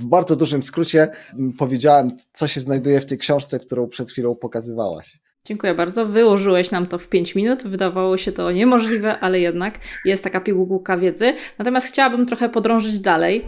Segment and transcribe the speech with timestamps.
[0.00, 1.08] w bardzo dużym skrócie
[1.58, 5.18] powiedziałem, co się znajduje w tej książce, którą przed chwilą pokazywałaś.
[5.44, 6.06] Dziękuję bardzo.
[6.06, 7.62] Wyłożyłeś nam to w 5 minut.
[7.62, 11.34] Wydawało się to niemożliwe, ale jednak jest taka pigułka wiedzy.
[11.58, 13.44] Natomiast chciałabym trochę podrążyć dalej.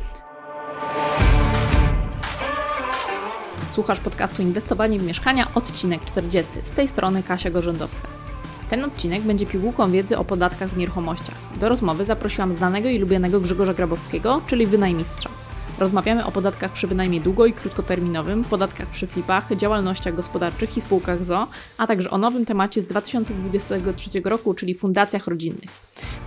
[3.70, 6.52] Słuchasz podcastu Inwestowanie w mieszkania, odcinek 40.
[6.64, 8.08] Z tej strony Kasia Gorzędowska.
[8.68, 11.34] Ten odcinek będzie pigułką wiedzy o podatkach w nieruchomościach.
[11.60, 15.41] Do rozmowy zaprosiłam znanego i lubianego Grzegorza Grabowskiego, czyli wynajmistrza.
[15.82, 21.24] Rozmawiamy o podatkach przy wynajmie długo- i krótkoterminowym, podatkach przy flipach, działalnościach gospodarczych i spółkach
[21.24, 21.46] ZO,
[21.78, 25.70] a także o nowym temacie z 2023 roku, czyli fundacjach rodzinnych.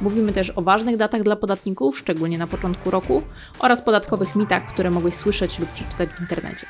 [0.02, 3.22] Mówimy też o ważnych datach dla podatników, szczególnie na początku roku,
[3.60, 6.68] oraz podatkowych mitach, które mogłeś słyszeć lub przeczytać w internecie.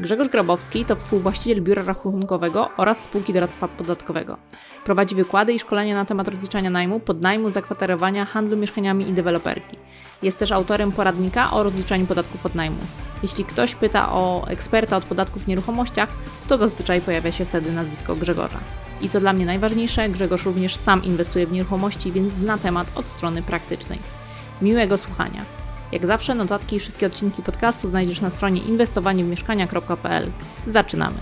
[0.00, 4.38] Grzegorz Grabowski to współwłaściciel biura rachunkowego oraz spółki doradztwa podatkowego.
[4.84, 9.76] Prowadzi wykłady i szkolenia na temat rozliczania najmu, podnajmu, zakwaterowania, handlu mieszkaniami i deweloperki.
[10.22, 12.76] Jest też autorem poradnika o rozliczaniu podatków od najmu.
[13.22, 16.08] Jeśli ktoś pyta o eksperta od podatków w nieruchomościach,
[16.48, 18.58] to zazwyczaj pojawia się wtedy nazwisko Grzegorza.
[19.00, 23.08] I co dla mnie najważniejsze, Grzegorz również sam inwestuje w nieruchomości, więc zna temat od
[23.08, 23.98] strony praktycznej.
[24.62, 25.55] Miłego słuchania.
[25.92, 30.30] Jak zawsze notatki i wszystkie odcinki podcastu znajdziesz na stronie inwestowaniewmieszkania.pl.
[30.66, 31.16] Zaczynamy.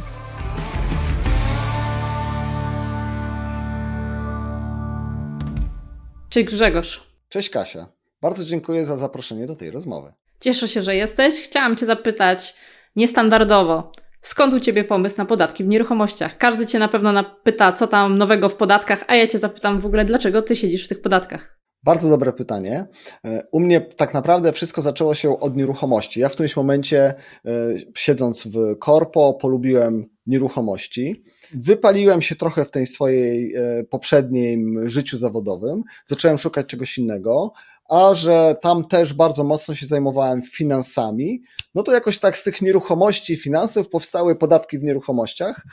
[6.28, 7.02] Cześć Grzegorz.
[7.28, 7.86] Cześć Kasia.
[8.22, 10.12] Bardzo dziękuję za zaproszenie do tej rozmowy.
[10.40, 11.34] Cieszę się, że jesteś.
[11.34, 12.54] Chciałam Cię zapytać
[12.96, 13.92] niestandardowo.
[14.20, 16.38] Skąd u Ciebie pomysł na podatki w nieruchomościach?
[16.38, 19.86] Każdy Cię na pewno pyta, co tam nowego w podatkach, a ja Cię zapytam w
[19.86, 21.58] ogóle, dlaczego Ty siedzisz w tych podatkach?
[21.84, 22.86] Bardzo dobre pytanie.
[23.24, 26.20] E, u mnie tak naprawdę wszystko zaczęło się od nieruchomości.
[26.20, 31.24] Ja w którymś momencie, e, siedząc w korpo, polubiłem nieruchomości.
[31.54, 35.82] Wypaliłem się trochę w tej swojej e, poprzednim życiu zawodowym.
[36.04, 37.52] Zacząłem szukać czegoś innego,
[37.90, 41.42] a że tam też bardzo mocno się zajmowałem finansami,
[41.74, 45.66] no to jakoś tak z tych nieruchomości i finansów powstały podatki w nieruchomościach.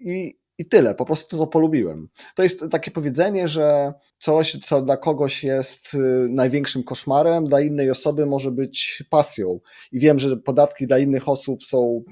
[0.00, 2.08] I, i tyle, po prostu to polubiłem.
[2.34, 7.90] To jest takie powiedzenie, że coś, co dla kogoś jest y, największym koszmarem, dla innej
[7.90, 9.60] osoby może być pasją.
[9.92, 12.02] I wiem, że podatki dla innych osób są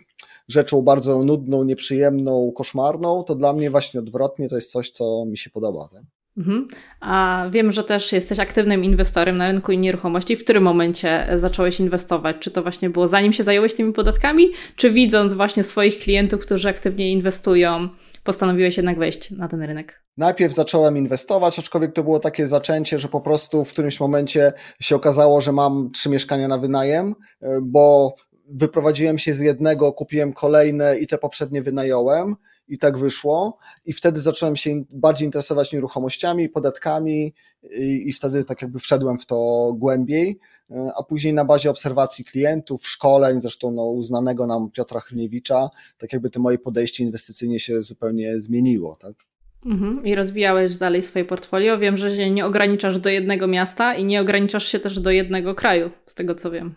[0.49, 5.39] rzeczą bardzo nudną, nieprzyjemną, koszmarną, to dla mnie właśnie odwrotnie to jest coś, co mi
[5.39, 5.89] się podoba.
[5.93, 6.03] Tak?
[6.37, 6.69] Mhm.
[7.01, 10.37] A wiem, że też jesteś aktywnym inwestorem na rynku nieruchomości.
[10.37, 12.37] W którym momencie zacząłeś inwestować?
[12.41, 16.69] Czy to właśnie było zanim się zająłeś tymi podatkami, czy widząc właśnie swoich klientów, którzy
[16.69, 17.89] aktywnie inwestują,
[18.25, 20.03] postanowiłeś jednak wejść na ten rynek?
[20.17, 24.97] Najpierw zacząłem inwestować, aczkolwiek to było takie zaczęcie, że po prostu w którymś momencie się
[24.97, 27.15] okazało, że mam trzy mieszkania na wynajem,
[27.63, 28.15] bo
[28.49, 32.37] wyprowadziłem się z jednego, kupiłem kolejne i te poprzednie wynająłem
[32.69, 33.59] i tak wyszło.
[33.85, 37.35] I wtedy zacząłem się bardziej interesować nieruchomościami, podatkami,
[37.71, 40.39] i, i, wtedy tak jakby wszedłem w to głębiej.
[40.71, 46.13] E, a później na bazie obserwacji klientów, szkoleń, zresztą no, uznanego nam Piotra Chylniewicza, tak
[46.13, 48.97] jakby to moje podejście inwestycyjnie się zupełnie zmieniło.
[48.97, 49.15] Tak?
[49.67, 50.05] Mhm.
[50.05, 51.79] I rozwijałeś dalej swoje portfolio.
[51.79, 55.55] Wiem, że się nie ograniczasz do jednego miasta i nie ograniczasz się też do jednego
[55.55, 56.75] kraju, z tego co wiem.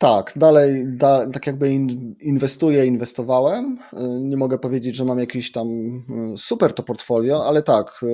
[0.00, 1.72] Tak, dalej da, tak jakby
[2.20, 3.78] inwestuję, inwestowałem.
[3.92, 8.04] E, nie mogę powiedzieć, że mam jakieś tam e, super to portfolio, ale tak,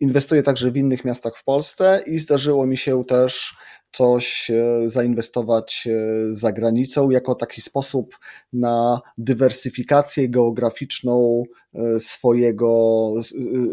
[0.00, 3.56] inwestuję także w innych miastach w Polsce i zdarzyło mi się też
[3.92, 4.50] coś
[4.86, 5.88] zainwestować
[6.30, 8.18] za granicą, jako taki sposób
[8.52, 11.42] na dywersyfikację geograficzną
[11.98, 13.10] swojego,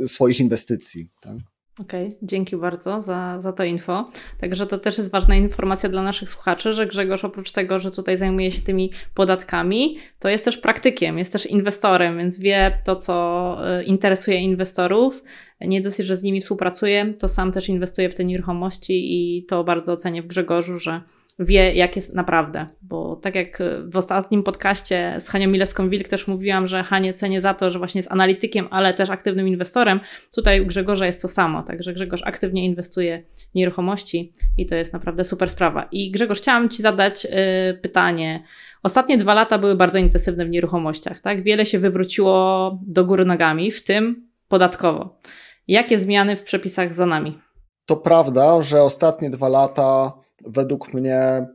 [0.07, 1.09] swoich inwestycji.
[1.21, 1.54] Tak?
[1.79, 4.11] Okej, okay, dzięki bardzo za, za to info.
[4.39, 8.17] Także to też jest ważna informacja dla naszych słuchaczy, że Grzegorz oprócz tego, że tutaj
[8.17, 13.57] zajmuje się tymi podatkami, to jest też praktykiem, jest też inwestorem, więc wie to, co
[13.85, 15.23] interesuje inwestorów,
[15.61, 19.63] nie dosyć, że z nimi współpracuję, to sam też inwestuję w te nieruchomości i to
[19.63, 21.01] bardzo ocenię w Grzegorzu, że
[21.39, 22.67] wie, jak jest naprawdę.
[22.81, 27.53] Bo tak jak w ostatnim podcaście z Hanią Milewską-Wilk też mówiłam, że Hanie cenię za
[27.53, 29.99] to, że właśnie jest analitykiem, ale też aktywnym inwestorem.
[30.35, 31.63] Tutaj u Grzegorza jest to samo.
[31.63, 35.87] Także Grzegorz aktywnie inwestuje w nieruchomości i to jest naprawdę super sprawa.
[35.91, 37.29] I Grzegorz, chciałam Ci zadać y,
[37.81, 38.43] pytanie.
[38.83, 41.43] Ostatnie dwa lata były bardzo intensywne w nieruchomościach, tak?
[41.43, 45.19] Wiele się wywróciło do góry nogami, w tym podatkowo.
[45.67, 47.39] Jakie zmiany w przepisach za nami?
[47.85, 50.13] To prawda, że ostatnie dwa lata,
[50.47, 51.47] według mnie,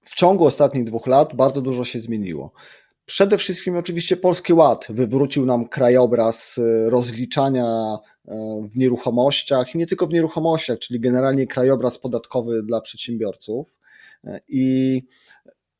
[0.00, 2.52] w ciągu ostatnich dwóch lat bardzo dużo się zmieniło.
[3.06, 7.98] Przede wszystkim oczywiście Polski Ład wywrócił nam krajobraz y, rozliczania
[8.28, 8.30] y,
[8.68, 13.78] w nieruchomościach i nie tylko w nieruchomościach, czyli generalnie krajobraz podatkowy dla przedsiębiorców
[14.24, 15.02] y, i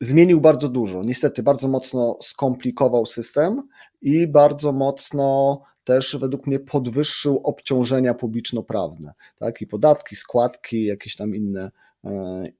[0.00, 1.04] zmienił bardzo dużo.
[1.04, 3.62] Niestety bardzo mocno skomplikował system
[4.02, 9.60] i bardzo mocno też według mnie podwyższył obciążenia publiczno-prawne, tak?
[9.60, 11.70] I podatki, składki, jakieś tam inne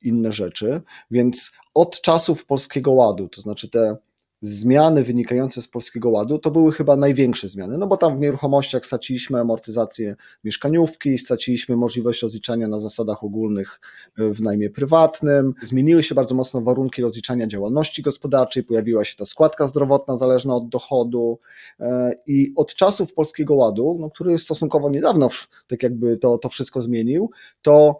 [0.02, 0.80] inne rzeczy.
[1.10, 3.96] Więc od czasów Polskiego Ładu, to znaczy te
[4.44, 8.86] zmiany wynikające z Polskiego Ładu to były chyba największe zmiany, no bo tam w nieruchomościach
[8.86, 13.80] straciliśmy amortyzację mieszkaniówki, straciliśmy możliwość rozliczania na zasadach ogólnych
[14.16, 19.66] w najmie prywatnym, zmieniły się bardzo mocno warunki rozliczania działalności gospodarczej, pojawiła się ta składka
[19.66, 21.38] zdrowotna zależna od dochodu
[21.80, 25.28] e, i od czasów Polskiego Ładu, no, który stosunkowo niedawno
[25.66, 27.30] tak jakby to, to wszystko zmienił,
[27.62, 27.98] to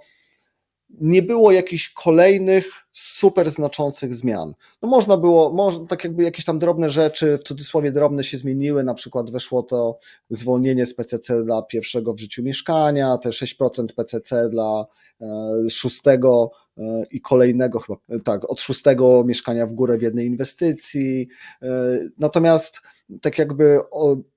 [1.00, 4.55] nie było jakichś kolejnych super znaczących zmian.
[4.82, 8.94] No można było, tak jakby jakieś tam drobne rzeczy, w cudzysłowie drobne się zmieniły, na
[8.94, 9.99] przykład weszło to
[10.31, 14.87] zwolnienie z PCC dla pierwszego w życiu mieszkania, te 6% PCC dla
[15.20, 21.29] e, szóstego e, i kolejnego chyba, tak, od szóstego mieszkania w górę w jednej inwestycji.
[21.62, 22.81] E, natomiast
[23.23, 23.79] tak jakby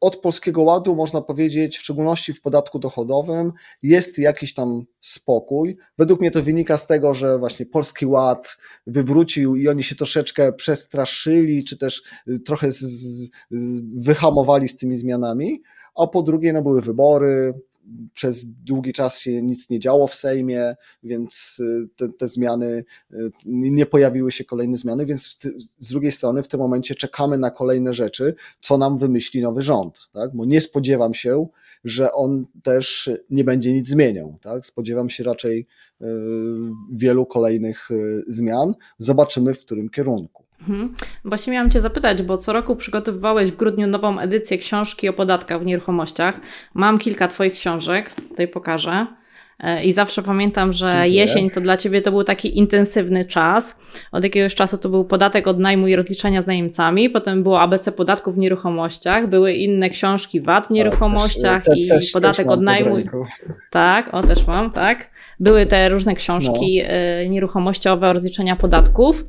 [0.02, 3.54] od Polskiego Ładu można powiedzieć, w szczególności w podatku dochodowym,
[3.84, 5.78] jest jakiś tam spokój.
[5.98, 10.54] Według mnie to wynika z tego, że właśnie Polski Ład wywrócił i oni się troszeczkę
[10.54, 12.04] przestraszyli, czy też
[12.46, 13.30] trochę z, z,
[13.96, 15.62] wyhamowali z tymi zmianami,
[15.96, 17.54] a po drugie no były wybory,
[18.14, 23.32] przez długi czas się nic nie działo w Sejmie, więc y, te, te, zmiany, y,
[23.46, 25.38] nie pojawiły się kolejne zmiany, więc
[25.80, 30.10] z drugiej strony w tym momencie czekamy na kolejne rzeczy, co nam wymyśli nowy rząd,
[30.14, 30.36] tak?
[30.36, 31.48] bo nie spodziewam się,
[31.84, 34.38] że on też nie będzie nic zmieniał.
[34.42, 34.66] Tak?
[34.66, 35.68] Spodziewam się raczej
[36.02, 36.06] y,
[36.92, 37.90] wielu kolejnych
[38.28, 38.74] zmian.
[38.98, 40.47] Zobaczymy w którym kierunku.
[40.62, 40.96] Mhm.
[41.26, 45.62] Właśnie miałam Cię zapytać, bo co roku przygotowywałeś w grudniu nową edycję książki o podatkach
[45.62, 46.40] w nieruchomościach.
[46.74, 49.08] Mam kilka Twoich książek, tutaj pokażę.
[49.60, 51.10] E, I zawsze pamiętam, że Dziękuję.
[51.10, 53.80] jesień to dla ciebie to był taki intensywny czas.
[54.12, 57.92] Od jakiegoś czasu to był podatek od najmu i rozliczania z najemcami, potem było ABC
[57.92, 62.62] podatków w nieruchomościach, były inne książki VAT w nieruchomościach też, i też, podatek też od
[62.62, 62.98] najmu.
[63.70, 65.10] Tak, o też mam, tak.
[65.40, 66.90] Były te różne książki no.
[66.90, 69.26] E, nieruchomościowe o rozliczenia podatków.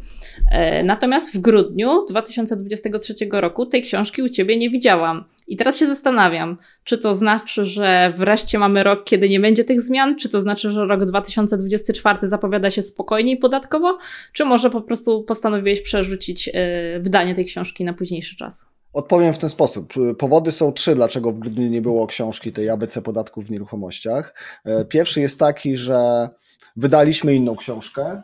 [0.50, 5.24] E, natomiast w grudniu 2023 roku tej książki u ciebie nie widziałam.
[5.48, 9.82] I teraz się zastanawiam, czy to znaczy, że wreszcie mamy rok, kiedy nie będzie tych
[9.82, 13.98] zmian, czy to znaczy, że rok 2024 zapowiada się spokojniej podatkowo,
[14.32, 18.66] czy może po prostu postanowiłeś przerzucić e, wydanie tej książki na późniejszy czas?
[18.92, 19.94] Odpowiem w ten sposób.
[20.18, 24.34] Powody są trzy, dlaczego w grudniu nie było książki tej ABC podatków w nieruchomościach.
[24.64, 26.28] E, pierwszy jest taki, że
[26.76, 28.22] wydaliśmy inną książkę,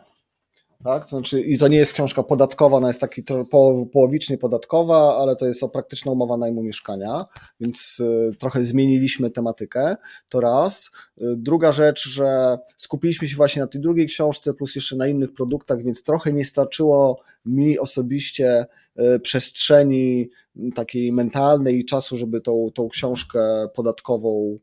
[0.85, 1.03] tak?
[1.03, 5.35] To znaczy, I to nie jest książka podatkowa, ona jest taki po, połowicznie podatkowa, ale
[5.35, 7.25] to jest o praktyczna umowa najmu mieszkania,
[7.59, 9.95] więc y, trochę zmieniliśmy tematykę.
[10.29, 10.91] To raz.
[11.17, 15.33] Y, druga rzecz, że skupiliśmy się właśnie na tej drugiej książce, plus jeszcze na innych
[15.33, 18.65] produktach, więc trochę nie starczyło mi osobiście
[18.99, 20.29] y, przestrzeni
[20.75, 23.39] takiej mentalnej i czasu, żeby tą, tą książkę
[23.75, 24.59] podatkową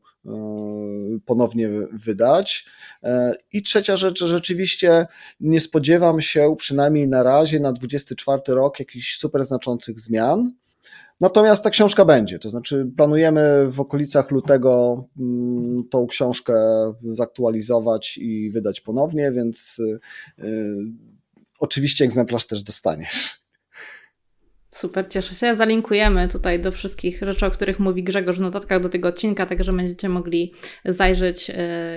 [1.25, 2.65] ponownie wydać.
[3.03, 5.05] E, I trzecia rzecz, rzeczywiście
[5.39, 10.53] nie spodziewam się, przynajmniej na razie, na 24 rok, jakichś super znaczących zmian.
[11.19, 16.53] Natomiast ta książka będzie, to znaczy planujemy w okolicach lutego mm, tą książkę
[17.03, 19.81] zaktualizować i wydać ponownie, więc
[20.39, 20.45] e,
[21.59, 23.42] oczywiście egzemplarz też dostaniesz.
[24.73, 25.55] Super, cieszę się.
[25.55, 29.63] Zalinkujemy tutaj do wszystkich rzeczy, o których mówi Grzegorz w notatkach do tego odcinka, tak
[29.63, 30.53] że będziecie mogli
[30.85, 31.55] zajrzeć yy,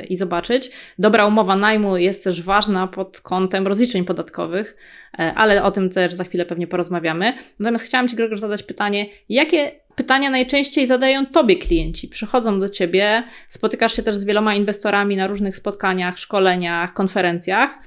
[0.08, 0.70] i zobaczyć.
[0.98, 4.76] Dobra umowa najmu jest też ważna pod kątem rozliczeń podatkowych,
[5.18, 7.36] yy, ale o tym też za chwilę pewnie porozmawiamy.
[7.58, 12.08] Natomiast chciałam Ci, Grzegorz, zadać pytanie, jakie pytania najczęściej zadają Tobie klienci?
[12.08, 17.78] Przychodzą do Ciebie, spotykasz się też z wieloma inwestorami na różnych spotkaniach, szkoleniach, konferencjach.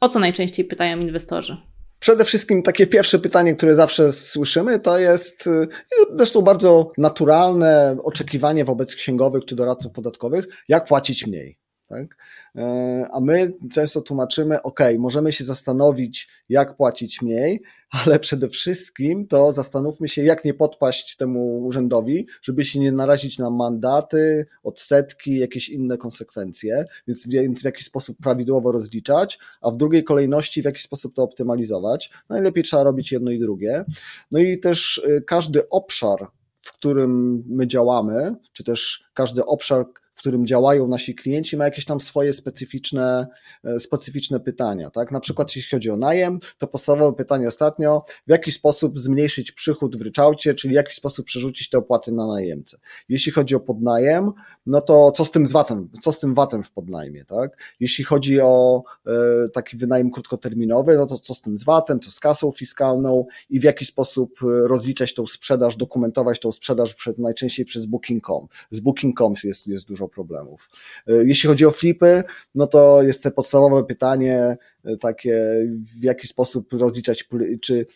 [0.00, 1.69] O co najczęściej pytają inwestorzy?
[2.00, 5.68] Przede wszystkim takie pierwsze pytanie, które zawsze słyszymy, to jest y,
[6.16, 11.58] zresztą bardzo naturalne oczekiwanie wobec księgowych czy doradców podatkowych, jak płacić mniej.
[11.90, 12.16] Tak?
[12.56, 19.26] E, a my często tłumaczymy, ok, możemy się zastanowić, jak płacić mniej, ale przede wszystkim
[19.26, 25.38] to zastanówmy się, jak nie podpaść temu urzędowi, żeby się nie narazić na mandaty, odsetki,
[25.38, 30.64] jakieś inne konsekwencje, więc, więc w jaki sposób prawidłowo rozliczać, a w drugiej kolejności w
[30.64, 32.10] jaki sposób to optymalizować.
[32.28, 33.84] Najlepiej trzeba robić jedno i drugie.
[34.30, 36.26] No i też y, każdy obszar,
[36.62, 39.86] w którym my działamy, czy też każdy obszar,
[40.20, 43.26] którym działają nasi klienci, ma jakieś tam swoje specyficzne,
[43.64, 44.90] e, specyficzne pytania.
[44.90, 45.12] Tak?
[45.12, 49.96] Na przykład, jeśli chodzi o najem, to podstawowe pytanie ostatnio, w jaki sposób zmniejszyć przychód
[49.96, 52.78] w ryczałcie, czyli w jaki sposób przerzucić te opłaty na najemcę.
[53.08, 54.32] Jeśli chodzi o podnajem,
[54.66, 57.76] no to co z tym z VAT-em, co z tym VAT-em w podnajmie, tak?
[57.80, 59.12] Jeśli chodzi o e,
[59.48, 63.60] taki wynajem krótkoterminowy, no to co z tym z VAT-em, co z kasą fiskalną i
[63.60, 68.46] w jaki sposób e, rozliczać tą sprzedaż, dokumentować tą sprzedaż przed, najczęściej przez Booking.com.
[68.70, 70.68] Z Booking.com jest, jest dużo problemów.
[71.06, 72.22] Jeśli chodzi o flipy,
[72.54, 74.56] no to jest to podstawowe pytanie
[75.00, 75.66] takie,
[75.98, 77.28] w jaki sposób rozliczać,
[77.60, 77.86] czy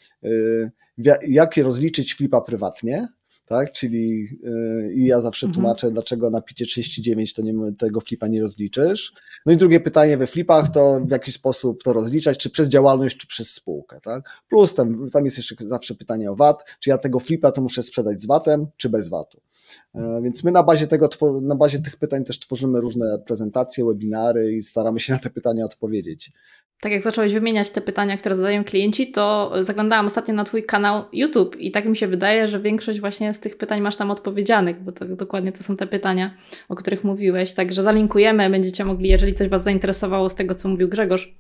[1.29, 3.09] jak rozliczyć flipa prywatnie,
[3.47, 3.73] tak?
[3.73, 4.29] Czyli
[4.95, 5.55] i ja zawsze mhm.
[5.55, 9.13] tłumaczę, dlaczego na picie 39 to nie, tego flipa nie rozliczysz.
[9.47, 13.17] No i drugie pytanie we flipach to w jaki sposób to rozliczać, czy przez działalność,
[13.17, 14.43] czy przez spółkę, tak?
[14.49, 17.83] Plus tam, tam jest jeszcze zawsze pytanie o VAT, czy ja tego flipa to muszę
[17.83, 19.41] sprzedać z VAT-em, czy bez VAT-u.
[19.95, 21.09] E, więc my na bazie, tego,
[21.43, 25.65] na bazie tych pytań też tworzymy różne prezentacje, webinary i staramy się na te pytania
[25.65, 26.33] odpowiedzieć
[26.85, 31.05] tak jak zacząłeś wymieniać te pytania, które zadają klienci, to zaglądałam ostatnio na Twój kanał
[31.13, 34.83] YouTube i tak mi się wydaje, że większość właśnie z tych pytań masz tam odpowiedzianych,
[34.83, 36.35] bo to dokładnie to są te pytania,
[36.69, 37.55] o których mówiłeś.
[37.55, 41.35] Także zalinkujemy, będziecie mogli, jeżeli coś Was zainteresowało z tego, co mówił Grzegorz,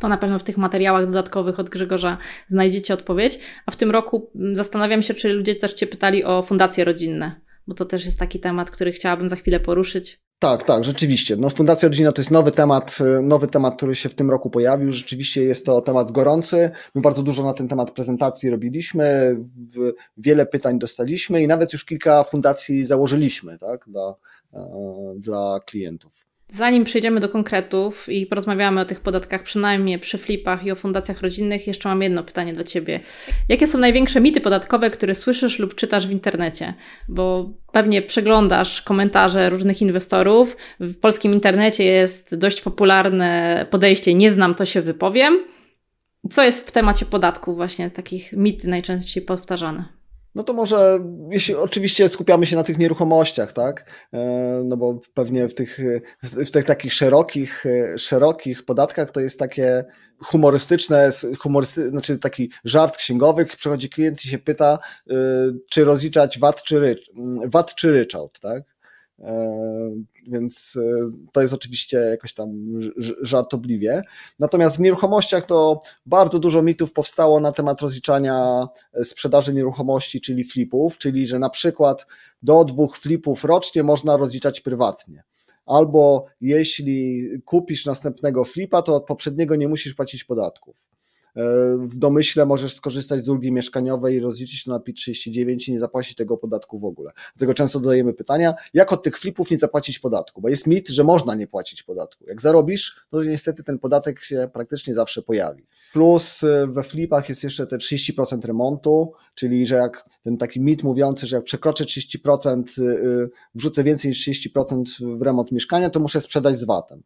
[0.00, 3.38] to na pewno w tych materiałach dodatkowych od Grzegorza znajdziecie odpowiedź.
[3.66, 7.74] A w tym roku zastanawiam się, czy ludzie też Cię pytali o fundacje rodzinne, bo
[7.74, 10.24] to też jest taki temat, który chciałabym za chwilę poruszyć.
[10.38, 11.36] Tak, tak, rzeczywiście.
[11.36, 14.50] No, Fundacja Rodzina to jest nowy temat, e, nowy temat, który się w tym roku
[14.50, 14.92] pojawił.
[14.92, 16.70] Rzeczywiście jest to temat gorący.
[16.94, 19.36] My bardzo dużo na ten temat prezentacji robiliśmy,
[20.16, 24.14] wiele pytań dostaliśmy i nawet już kilka fundacji założyliśmy tak, dla,
[24.54, 26.23] e, dla klientów.
[26.48, 31.20] Zanim przejdziemy do konkretów i porozmawiamy o tych podatkach, przynajmniej przy flipach i o fundacjach
[31.20, 33.00] rodzinnych, jeszcze mam jedno pytanie dla Ciebie.
[33.48, 36.74] Jakie są największe mity podatkowe, które słyszysz lub czytasz w internecie?
[37.08, 40.56] Bo pewnie przeglądasz komentarze różnych inwestorów.
[40.80, 45.44] W polskim internecie jest dość popularne podejście nie znam, to się wypowiem.
[46.30, 49.84] Co jest w temacie podatków właśnie takich mity najczęściej powtarzane?
[50.34, 50.98] No to może,
[51.30, 53.90] jeśli oczywiście skupiamy się na tych nieruchomościach, tak?
[54.12, 54.18] E,
[54.64, 55.78] no bo pewnie w tych,
[56.22, 57.64] w tych takich szerokich,
[57.96, 59.84] szerokich podatkach to jest takie
[60.18, 64.78] humorystyczne, humorysty, znaczy taki żart księgowy, przychodzi klient i się pyta,
[65.10, 65.14] e,
[65.70, 66.96] czy rozliczać VAT czy,
[67.46, 68.73] VAT czy ryczałt, tak?
[69.18, 69.90] E,
[70.26, 72.50] więc e, to jest oczywiście jakoś tam
[73.22, 74.02] żartobliwie.
[74.38, 78.66] Natomiast w nieruchomościach to bardzo dużo mitów powstało na temat rozliczania
[79.04, 82.06] sprzedaży nieruchomości, czyli flipów, czyli że na przykład
[82.42, 85.22] do dwóch flipów rocznie można rozliczać prywatnie
[85.66, 90.93] albo jeśli kupisz następnego flipa, to od poprzedniego nie musisz płacić podatków
[91.78, 96.14] w domyśle możesz skorzystać z ulgi mieszkaniowej i rozliczyć to na PIT-39 i nie zapłacić
[96.14, 97.12] tego podatku w ogóle.
[97.36, 101.04] Dlatego często dodajemy pytania, jak od tych flipów nie zapłacić podatku, bo jest mit, że
[101.04, 102.24] można nie płacić podatku.
[102.26, 105.66] Jak zarobisz, to niestety ten podatek się praktycznie zawsze pojawi.
[105.92, 110.82] Plus y, we flipach jest jeszcze te 30% remontu, czyli że jak ten taki mit
[110.82, 114.84] mówiący, że jak przekroczę 30%, y, y, wrzucę więcej niż 30%
[115.18, 117.02] w remont mieszkania, to muszę sprzedać z VAT-em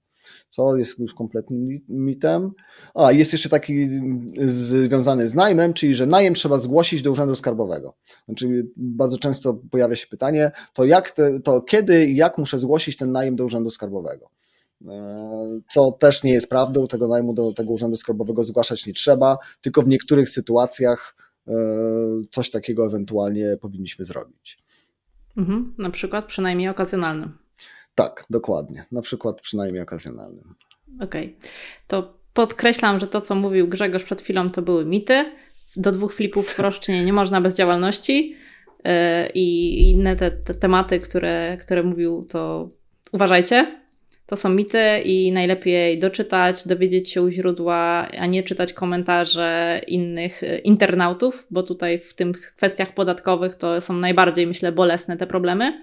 [0.48, 2.50] co jest już kompletnym mitem.
[2.94, 3.88] A, jest jeszcze taki
[4.44, 7.94] związany z najmem, czyli że najem trzeba zgłosić do Urzędu Skarbowego.
[8.24, 12.96] Znaczy, bardzo często pojawia się pytanie, to, jak te, to kiedy i jak muszę zgłosić
[12.96, 14.30] ten najem do Urzędu Skarbowego?
[14.86, 19.38] E, co też nie jest prawdą, tego najmu do tego Urzędu Skarbowego zgłaszać nie trzeba,
[19.60, 21.16] tylko w niektórych sytuacjach
[21.48, 21.52] e,
[22.30, 24.58] coś takiego ewentualnie powinniśmy zrobić.
[25.36, 27.32] Mhm, na przykład przynajmniej okazjonalnym.
[27.98, 28.84] Tak, dokładnie.
[28.92, 30.54] Na przykład przynajmniej okazjonalnym.
[31.00, 31.36] Okej.
[31.38, 31.50] Okay.
[31.86, 35.32] To podkreślam, że to, co mówił Grzegorz przed chwilą, to były mity.
[35.76, 38.36] Do dwóch flipów rocznie nie można bez działalności.
[38.84, 38.92] Yy,
[39.34, 42.68] I inne te, te tematy, które, które mówił, to
[43.12, 43.80] uważajcie.
[44.26, 50.42] To są mity i najlepiej doczytać, dowiedzieć się u źródła, a nie czytać komentarze innych
[50.42, 55.82] yy, internautów, bo tutaj w tych kwestiach podatkowych to są najbardziej, myślę, bolesne te problemy.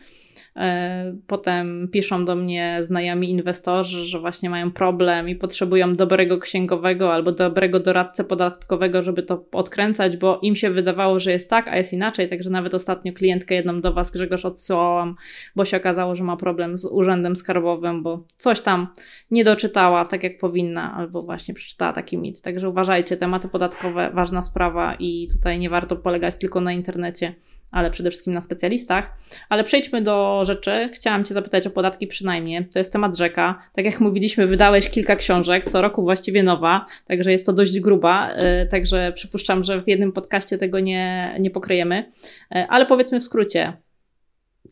[0.56, 7.14] E, potem piszą do mnie znajomi inwestorzy, że właśnie mają problem i potrzebują dobrego księgowego
[7.14, 11.78] albo dobrego doradcę podatkowego, żeby to odkręcać, bo im się wydawało, że jest tak, a
[11.78, 12.30] jest inaczej.
[12.30, 15.16] Także nawet ostatnio klientkę jedną do Was, Grzegorz, odsyłałam,
[15.56, 18.88] bo się okazało, że ma problem z urzędem skarbowym, bo coś tam
[19.32, 22.42] nie doczytała tak, jak powinna, albo właśnie przeczytała taki mit.
[22.42, 27.36] Także uważajcie, tematy podatkowe, ważna sprawa i tutaj nie warto polegać tylko na internecie
[27.76, 29.18] ale przede wszystkim na specjalistach.
[29.50, 30.90] Ale przejdźmy do rzeczy.
[30.94, 32.66] Chciałam Cię zapytać o podatki przynajmniej.
[32.66, 33.62] To jest temat rzeka.
[33.74, 38.30] Tak jak mówiliśmy, wydałeś kilka książek, co roku właściwie nowa, także jest to dość gruba,
[38.30, 42.12] e, także przypuszczam, że w jednym podcaście tego nie, nie pokryjemy.
[42.52, 43.74] E, ale powiedzmy w skrócie,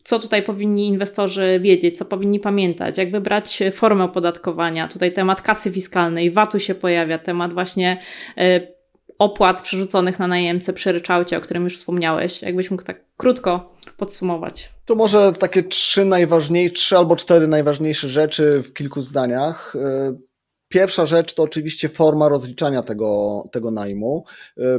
[0.02, 4.88] co tutaj powinni inwestorzy wiedzieć, co powinni pamiętać, jak wybrać formę opodatkowania.
[4.88, 8.00] Tutaj temat kasy fiskalnej, VAT-u się pojawia, temat właśnie
[8.36, 8.73] e,
[9.18, 12.42] opłat przerzuconych na najemcę przy ryczałcie, o którym już wspomniałeś.
[12.42, 14.72] Jakbyś mógł tak krótko podsumować.
[14.84, 19.76] To może takie trzy najważniejsze, trzy albo cztery najważniejsze rzeczy w kilku zdaniach.
[19.76, 20.16] E,
[20.68, 24.24] Pierwsza rzecz to oczywiście forma rozliczania tego, tego najmu.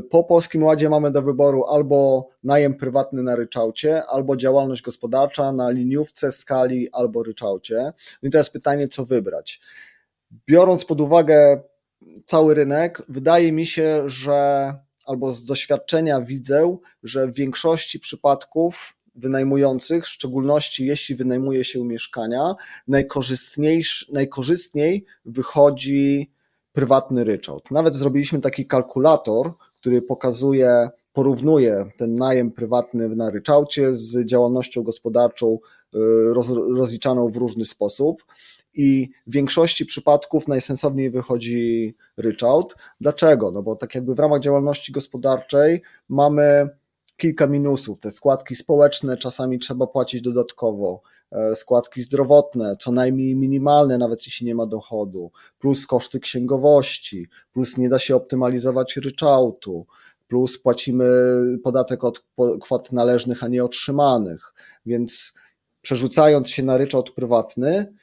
[0.10, 5.70] Po Polskim Ładzie mamy do wyboru albo najem prywatny na ryczałcie, albo działalność gospodarcza na
[5.70, 7.94] liniówce, skali albo ryczałcie.
[8.24, 9.62] No i teraz pytanie, co wybrać.
[10.48, 11.62] Biorąc pod uwagę
[12.26, 14.74] cały rynek, wydaje mi się, że
[15.06, 22.56] albo z doświadczenia widzę, że w większości przypadków wynajmujących, w szczególności jeśli wynajmuje się mieszkania,
[24.12, 26.32] najkorzystniej wychodzi
[26.74, 27.72] prywatny ryczałt.
[27.72, 35.60] Nawet zrobiliśmy taki kalkulator, który pokazuje, porównuje ten najem prywatny na ryczałcie z działalnością gospodarczą
[35.96, 36.00] y,
[36.34, 38.24] roz, rozliczaną w różny sposób.
[38.76, 42.76] I w większości przypadków najsensowniej wychodzi ryczałt.
[43.02, 43.52] Dlaczego?
[43.52, 46.70] No bo tak jakby w ramach działalności gospodarczej mamy
[47.18, 48.00] kilka minusów.
[48.00, 51.02] Te składki społeczne czasami trzeba płacić dodatkowo,
[51.32, 57.78] e, składki zdrowotne, co najmniej minimalne, nawet jeśli nie ma dochodu, plus koszty księgowości, plus
[57.78, 59.86] nie da się optymalizować ryczałtu,
[60.28, 61.06] plus płacimy
[61.64, 62.26] podatek od
[62.62, 64.54] kwot należnych, a nie otrzymanych.
[64.86, 65.34] Więc
[65.82, 67.94] przerzucając się na ryczałt prywatny,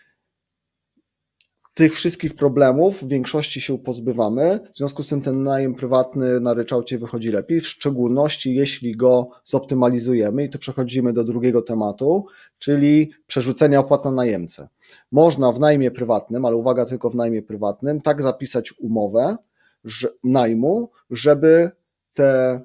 [1.74, 6.54] tych wszystkich problemów w większości się pozbywamy, w związku z tym ten najem prywatny na
[6.54, 12.26] ryczałcie wychodzi lepiej, w szczególności jeśli go zoptymalizujemy i tu przechodzimy do drugiego tematu,
[12.58, 14.68] czyli przerzucenia opłat na najemcę.
[15.12, 19.36] Można w najmie prywatnym, ale uwaga tylko w najmie prywatnym, tak zapisać umowę
[19.84, 21.70] że, najmu, żeby
[22.14, 22.60] te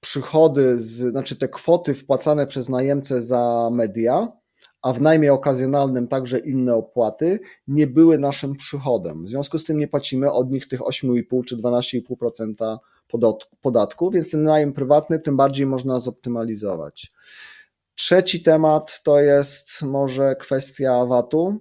[0.00, 4.28] przychody, z, znaczy te kwoty wpłacane przez najemcę za media
[4.82, 9.24] a w najmie okazjonalnym także inne opłaty, nie były naszym przychodem.
[9.24, 12.78] W związku z tym nie płacimy od nich tych 8,5 czy 12,5%
[13.60, 17.12] podatku, więc ten najem prywatny tym bardziej można zoptymalizować.
[17.94, 21.58] Trzeci temat to jest może kwestia VAT-u.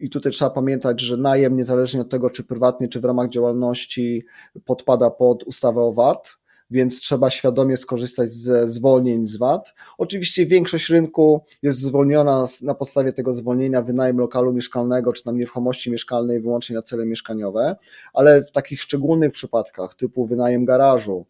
[0.00, 4.24] I tutaj trzeba pamiętać, że najem, niezależnie od tego, czy prywatnie, czy w ramach działalności,
[4.64, 6.36] podpada pod ustawę o VAT
[6.70, 9.74] więc trzeba świadomie skorzystać ze zwolnień z VAT.
[9.98, 15.90] Oczywiście większość rynku jest zwolniona na podstawie tego zwolnienia wynajem lokalu mieszkalnego czy tam nieruchomości
[15.90, 17.76] mieszkalnej wyłącznie na cele mieszkaniowe,
[18.14, 21.26] ale w takich szczególnych przypadkach typu wynajem garażu,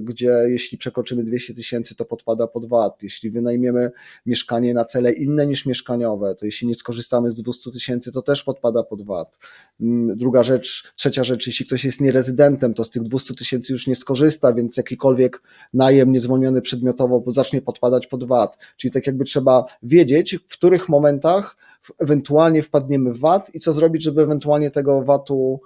[0.00, 3.02] gdzie jeśli przekroczymy 200 tysięcy, to podpada pod VAT.
[3.02, 3.90] Jeśli wynajmiemy
[4.26, 8.44] mieszkanie na cele inne niż mieszkaniowe, to jeśli nie skorzystamy z 200 tysięcy, to też
[8.44, 9.38] podpada pod VAT.
[9.80, 13.86] Mm, druga rzecz, trzecia rzecz, jeśli ktoś jest nierezydentem, to z tych 200 tysięcy już
[13.86, 15.42] nie skorzysta, więc jakikolwiek
[15.74, 18.58] najem niezwolniony przedmiotowo zacznie podpadać pod VAT.
[18.76, 21.56] Czyli tak jakby trzeba wiedzieć, w których momentach
[21.98, 25.60] ewentualnie wpadniemy w VAT i co zrobić, żeby ewentualnie tego VAT-u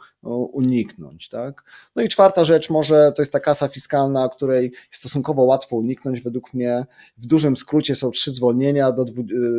[0.52, 1.28] uniknąć.
[1.28, 1.64] Tak?
[1.96, 6.20] No i czwarta rzecz, może to jest ta kasa fiskalna, której stosunkowo łatwo uniknąć.
[6.20, 6.86] Według mnie
[7.18, 9.04] w dużym skrócie są trzy zwolnienia, do,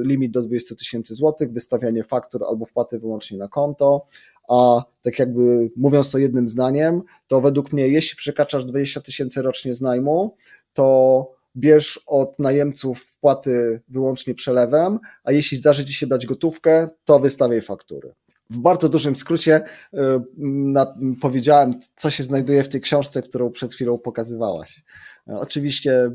[0.03, 4.05] limit do 20 tysięcy złotych, wystawianie faktur albo wpłaty wyłącznie na konto.
[4.49, 9.73] A tak jakby mówiąc to jednym zdaniem, to według mnie, jeśli przekraczasz 20 tysięcy rocznie
[9.73, 10.35] z najmu,
[10.73, 17.19] to bierz od najemców wpłaty wyłącznie przelewem, a jeśli zdarzy Ci się brać gotówkę, to
[17.19, 18.13] wystawiaj faktury.
[18.49, 19.61] W bardzo dużym skrócie
[19.93, 19.97] y,
[21.21, 24.83] powiedziałem, co się znajduje w tej książce, którą przed chwilą pokazywałaś.
[25.25, 26.11] Oczywiście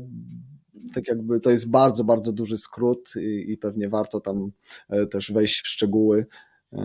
[0.93, 4.51] tak jakby to jest bardzo, bardzo duży skrót i, i pewnie warto tam
[4.89, 6.25] e, też wejść w szczegóły,
[6.73, 6.79] e,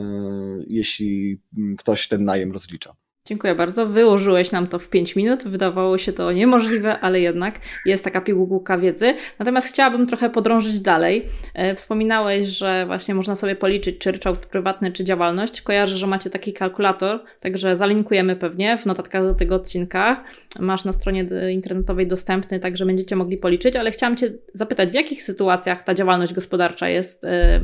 [0.69, 1.41] jeśli
[1.79, 2.95] ktoś ten najem rozlicza.
[3.29, 3.87] Dziękuję bardzo.
[3.87, 5.45] Wyłożyłeś nam to w 5 minut.
[5.45, 9.15] Wydawało się to niemożliwe, ale jednak jest taka pigułka wiedzy.
[9.39, 11.29] Natomiast chciałabym trochę podrążyć dalej.
[11.55, 15.63] E, wspominałeś, że właśnie można sobie policzyć, czy ryczałt prywatny, czy działalność.
[15.63, 20.25] Kojarzę, że macie taki kalkulator, także zalinkujemy pewnie w notatkach do tego odcinka.
[20.61, 25.23] Masz na stronie internetowej dostępny, także będziecie mogli policzyć, ale chciałam Cię zapytać, w jakich
[25.23, 27.61] sytuacjach ta działalność gospodarcza jest e,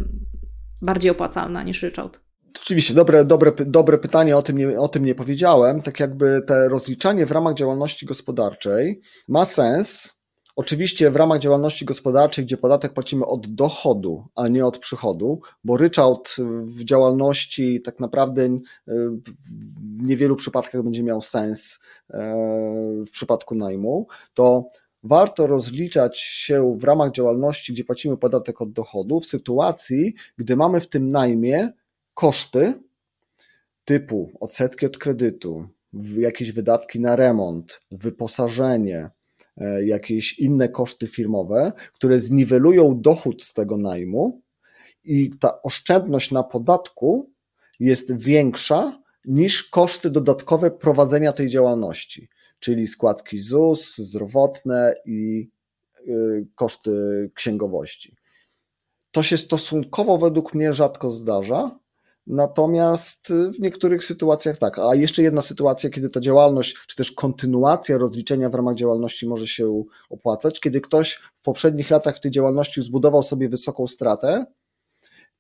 [0.83, 2.30] bardziej opłacalna niż ryczałt?
[2.63, 5.83] Oczywiście, dobre, dobre, dobre pytanie, o tym, nie, o tym nie powiedziałem.
[5.83, 10.21] Tak jakby te rozliczanie w ramach działalności gospodarczej ma sens.
[10.57, 15.77] Oczywiście w ramach działalności gospodarczej, gdzie podatek płacimy od dochodu, a nie od przychodu, bo
[15.77, 18.59] ryczałt w działalności tak naprawdę e,
[19.99, 21.79] w niewielu przypadkach będzie miał sens
[22.11, 22.35] e,
[23.07, 24.71] w przypadku najmu, to
[25.03, 30.81] warto rozliczać się w ramach działalności, gdzie płacimy podatek od dochodu, w sytuacji, gdy mamy
[30.81, 31.73] w tym najmie
[32.21, 32.75] koszty
[33.85, 35.69] typu odsetki od kredytu,
[36.19, 39.11] jakieś wydatki na remont, wyposażenie,
[39.57, 44.43] e, jakieś inne koszty firmowe, które zniwelują dochód z tego najmu
[45.05, 47.31] i ta oszczędność na podatku
[47.81, 52.29] jest większa niż koszty dodatkowe prowadzenia tej działalności,
[52.59, 55.51] czyli składki ZUS, zdrowotne i
[56.09, 56.91] y, koszty
[57.35, 58.17] księgowości.
[59.11, 61.81] To się stosunkowo według mnie rzadko zdarza,
[62.27, 64.79] Natomiast w niektórych sytuacjach tak.
[64.79, 69.47] A jeszcze jedna sytuacja, kiedy ta działalność, czy też kontynuacja rozliczenia w ramach działalności może
[69.47, 74.47] się opłacać, kiedy ktoś w poprzednich latach w tej działalności zbudował sobie wysoką stratę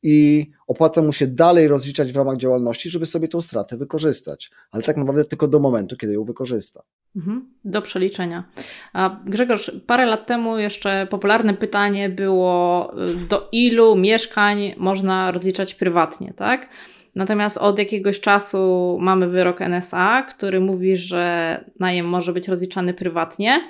[0.02, 4.50] i opłaca mu się dalej rozliczać w ramach działalności, żeby sobie tą stratę wykorzystać.
[4.70, 6.82] Ale tak naprawdę tylko do momentu, kiedy ją wykorzysta.
[7.16, 8.44] Mhm, do przeliczenia.
[8.92, 15.74] A Grzegorz, parę lat temu jeszcze popularne pytanie było, y, do ilu mieszkań można rozliczać
[15.74, 16.68] prywatnie, tak?
[17.14, 23.60] Natomiast od jakiegoś czasu mamy wyrok NSA, który mówi, że najem może być rozliczany prywatnie.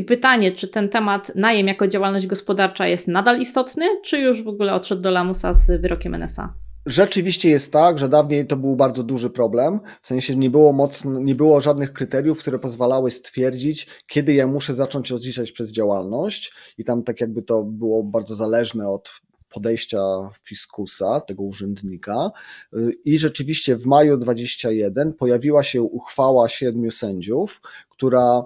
[0.00, 4.48] I pytanie, czy ten temat najem jako działalność gospodarcza jest nadal istotny, czy już w
[4.48, 6.54] ogóle odszedł do lamusa z wyrokiem NSA?
[6.86, 11.20] Rzeczywiście jest tak, że dawniej to był bardzo duży problem, w sensie nie było mocno,
[11.20, 16.84] nie było żadnych kryteriów, które pozwalały stwierdzić, kiedy ja muszę zacząć rozliczać przez działalność i
[16.84, 19.10] tam tak jakby to było bardzo zależne od
[19.50, 20.00] podejścia
[20.42, 22.30] fiskusa, tego urzędnika.
[23.04, 28.44] I rzeczywiście w maju 21 pojawiła się uchwała siedmiu sędziów, która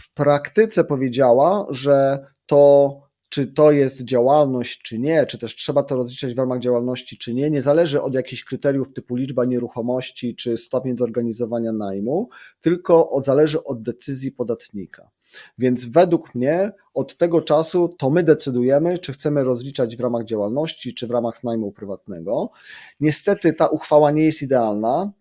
[0.00, 5.96] w praktyce powiedziała, że to czy to jest działalność, czy nie, czy też trzeba to
[5.96, 10.56] rozliczać w ramach działalności, czy nie, nie zależy od jakichś kryteriów typu liczba nieruchomości, czy
[10.56, 12.28] stopień zorganizowania najmu,
[12.60, 15.10] tylko od, zależy od decyzji podatnika.
[15.58, 20.94] Więc według mnie od tego czasu to my decydujemy, czy chcemy rozliczać w ramach działalności,
[20.94, 22.50] czy w ramach najmu prywatnego.
[23.00, 25.12] Niestety ta uchwała nie jest idealna.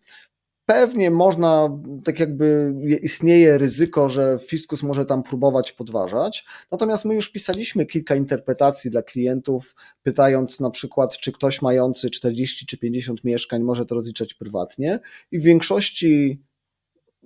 [0.70, 1.70] Pewnie można,
[2.04, 6.46] tak jakby istnieje ryzyko, że fiskus może tam próbować podważać.
[6.72, 12.66] Natomiast my już pisaliśmy kilka interpretacji dla klientów, pytając na przykład, czy ktoś mający 40
[12.66, 15.00] czy 50 mieszkań może to rozliczać prywatnie.
[15.32, 16.42] I w większości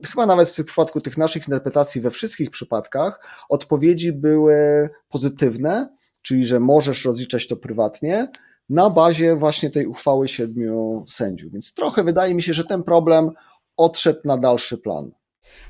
[0.06, 6.60] chyba nawet w przypadku tych naszych interpretacji, we wszystkich przypadkach, odpowiedzi były pozytywne, czyli że
[6.60, 8.28] możesz rozliczać to prywatnie,
[8.72, 11.52] na bazie właśnie tej uchwały siedmiu sędziów.
[11.52, 13.32] Więc trochę wydaje mi się, że ten problem
[13.78, 15.12] odszedł na dalszy plan.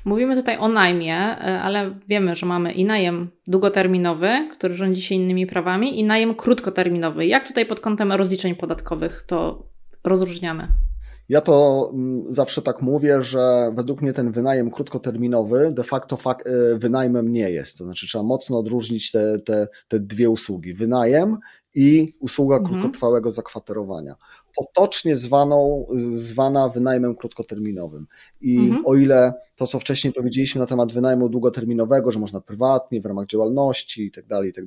[0.04, 5.14] Mówimy tutaj o najmie, e, ale wiemy, że mamy i najem długoterminowy, który rządzi się
[5.14, 7.26] innymi prawami, i najem krótkoterminowy.
[7.26, 9.66] Jak tutaj pod kątem rozliczeń podatkowych to
[10.04, 10.68] rozróżniamy?
[11.28, 16.78] Ja to mm, zawsze tak mówię, że według mnie ten wynajem krótkoterminowy de facto e,
[16.78, 17.78] wynajmem nie jest.
[17.78, 20.74] To znaczy trzeba mocno odróżnić te, te, te dwie usługi.
[20.74, 21.38] Wynajem
[21.74, 22.74] i usługa mhm.
[22.74, 24.16] krótkotrwałego zakwaterowania.
[24.56, 28.06] Potocznie zwaną, zwana wynajmem krótkoterminowym.
[28.40, 28.86] I mhm.
[28.86, 33.26] o ile to, co wcześniej powiedzieliśmy na temat wynajmu długoterminowego, że można prywatnie, w ramach
[33.26, 34.64] działalności i tak dalej, i tak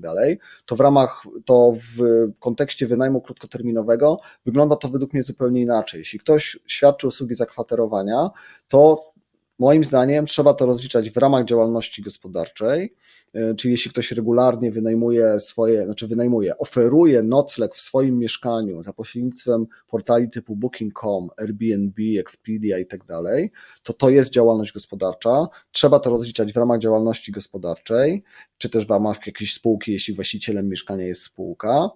[0.65, 2.01] to w ramach, to w
[2.39, 5.99] kontekście wynajmu krótkoterminowego wygląda to według mnie zupełnie inaczej.
[5.99, 8.29] Jeśli ktoś świadczy usługi zakwaterowania,
[8.67, 9.14] to
[9.59, 12.95] moim zdaniem trzeba to rozliczać w ramach działalności gospodarczej,
[13.35, 18.93] E, czyli jeśli ktoś regularnie wynajmuje swoje, znaczy wynajmuje, oferuje nocleg w swoim mieszkaniu za
[18.93, 23.51] pośrednictwem portali typu Booking.com, Airbnb, Expedia i tak dalej,
[23.83, 25.47] to to jest działalność gospodarcza.
[25.71, 28.23] Trzeba to rozliczać w ramach działalności gospodarczej,
[28.57, 31.89] czy też w ramach jakiejś spółki, jeśli właścicielem mieszkania jest spółka.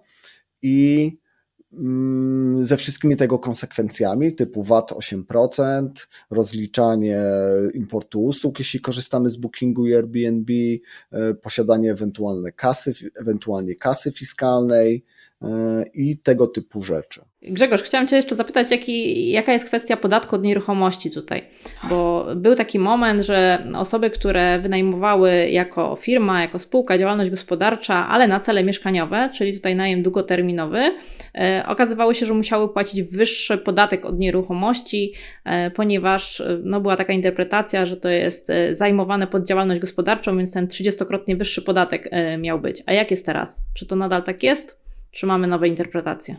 [0.62, 1.18] I
[2.60, 5.88] ze wszystkimi tego konsekwencjami typu VAT 8%,
[6.30, 7.22] rozliczanie
[7.74, 10.52] importu usług, jeśli korzystamy z Bookingu i Airbnb,
[11.12, 15.04] e, posiadanie ewentualnie kasy, ewentualnie kasy fiskalnej,
[15.94, 17.20] i tego typu rzeczy.
[17.42, 21.42] Grzegorz, chciałam Cię jeszcze zapytać, jaki, jaka jest kwestia podatku od nieruchomości tutaj?
[21.88, 28.28] Bo był taki moment, że osoby, które wynajmowały jako firma, jako spółka, działalność gospodarcza, ale
[28.28, 30.96] na cele mieszkaniowe, czyli tutaj najem długoterminowy,
[31.34, 37.12] e, okazywało się, że musiały płacić wyższy podatek od nieruchomości, e, ponieważ no, była taka
[37.12, 42.38] interpretacja, że to jest e, zajmowane pod działalność gospodarczą, więc ten 30-krotnie wyższy podatek e,
[42.38, 42.82] miał być.
[42.86, 43.62] A jak jest teraz?
[43.74, 44.79] Czy to nadal tak jest?
[45.10, 46.36] Czy mamy nowe interpretacje?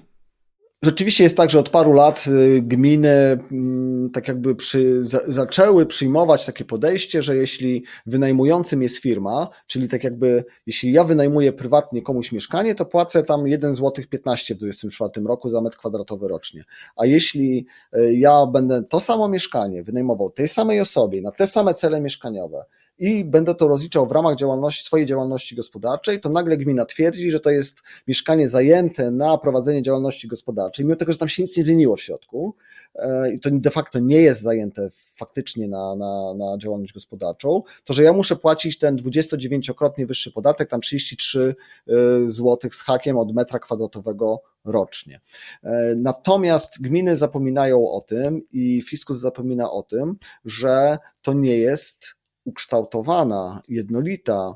[0.84, 3.10] Rzeczywiście jest tak, że od paru lat y, gminy
[3.52, 10.04] mm, tak jakby przy, zaczęły przyjmować takie podejście, że jeśli wynajmującym jest firma, czyli tak
[10.04, 15.28] jakby jeśli ja wynajmuję prywatnie komuś mieszkanie, to płacę tam 1 zł 15 w 2024
[15.28, 16.64] roku za metr kwadratowy rocznie.
[16.96, 17.66] A jeśli
[17.98, 22.66] y, ja będę to samo mieszkanie wynajmował tej samej osobie na te same cele mieszkaniowe,
[23.02, 27.40] i będę to rozliczał w ramach działalności, swojej działalności gospodarczej, to nagle gmina twierdzi, że
[27.40, 31.64] to jest mieszkanie zajęte na prowadzenie działalności gospodarczej, mimo tego, że tam się nic nie
[31.64, 32.56] zmieniło w środku
[32.96, 37.94] e, i to de facto nie jest zajęte faktycznie na, na, na działalność gospodarczą, to
[37.94, 41.56] że ja muszę płacić ten 29-krotnie wyższy podatek, tam 33
[41.88, 41.94] e,
[42.30, 45.22] zł z hakiem od metra kwadratowego rocznie.
[45.64, 52.21] E, natomiast gminy zapominają o tym i fiskus zapomina o tym, że to nie jest
[52.46, 54.56] ukształtowana, jednolita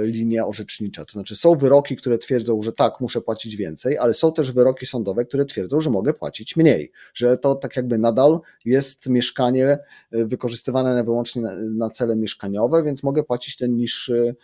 [0.00, 1.04] linia orzecznicza.
[1.04, 4.86] To znaczy są wyroki, które twierdzą, że tak, muszę płacić więcej, ale są też wyroki
[4.86, 9.78] sądowe, które twierdzą, że mogę płacić mniej, że to tak jakby nadal jest mieszkanie
[10.10, 14.36] wykorzystywane wyłącznie na, cele mieszkaniowe, więc mogę płacić ten niższy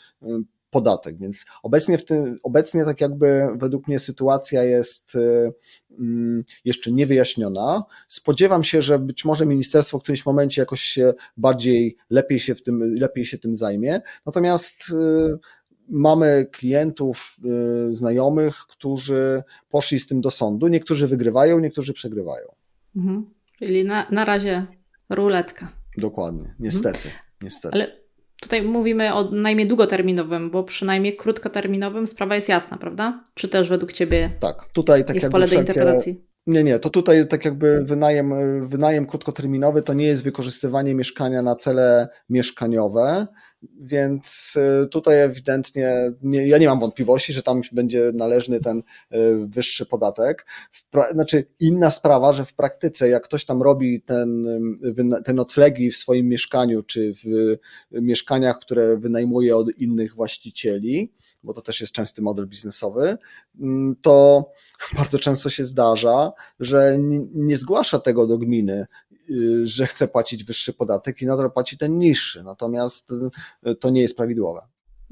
[0.71, 1.19] podatek.
[1.19, 5.53] Więc obecnie, w tym, obecnie tak jakby według mnie sytuacja jest y,
[5.99, 7.85] mm, jeszcze niewyjaśniona.
[8.09, 12.63] Spodziewam się, że być może ministerstwo w którymś momencie jakoś się bardziej, lepiej się, w
[12.63, 14.01] tym, lepiej się tym zajmie.
[14.27, 15.39] Natomiast y,
[15.89, 17.37] mamy klientów,
[17.91, 20.69] y, znajomych, którzy poszli z tym do sądu.
[20.69, 22.47] Niektórzy wygrywają, niektórzy przegrywają.
[22.97, 23.31] Mhm.
[23.59, 24.67] Czyli na, na razie
[25.11, 25.73] ruletka.
[25.97, 27.09] Dokładnie, niestety.
[27.09, 27.25] Mhm.
[27.43, 27.75] niestety.
[27.75, 28.00] Ale
[28.41, 33.25] Tutaj mówimy o najmie długoterminowym, bo przynajmniej krótkoterminowym sprawa jest jasna, prawda?
[33.35, 36.25] Czy też według Ciebie tak, tutaj tak jest pole do interpretacji?
[36.47, 38.33] Nie, nie, to tutaj tak jakby wynajem,
[38.69, 43.27] wynajem krótkoterminowy to nie jest wykorzystywanie mieszkania na cele mieszkaniowe,
[43.63, 48.83] więc y, tutaj ewidentnie nie, ja nie mam wątpliwości, że tam będzie należny ten y,
[49.47, 50.47] wyższy podatek.
[51.13, 54.47] Znaczy, inna sprawa, że w praktyce, jak ktoś tam robi ten,
[55.19, 57.57] y, te noclegi w swoim mieszkaniu, czy w
[57.91, 63.19] mieszkaniach, które wynajmuje od innych właścicieli, bo to też jest częsty model biznesowy,
[63.61, 64.45] mm, to
[64.99, 66.99] bardzo często się zdarza, że
[67.35, 68.87] nie zgłasza tego do gminy,
[69.63, 72.43] że chce płacić wyższy podatek i nadal płaci ten niższy.
[72.43, 73.13] Natomiast
[73.67, 74.63] y, to nie jest prawidłowe.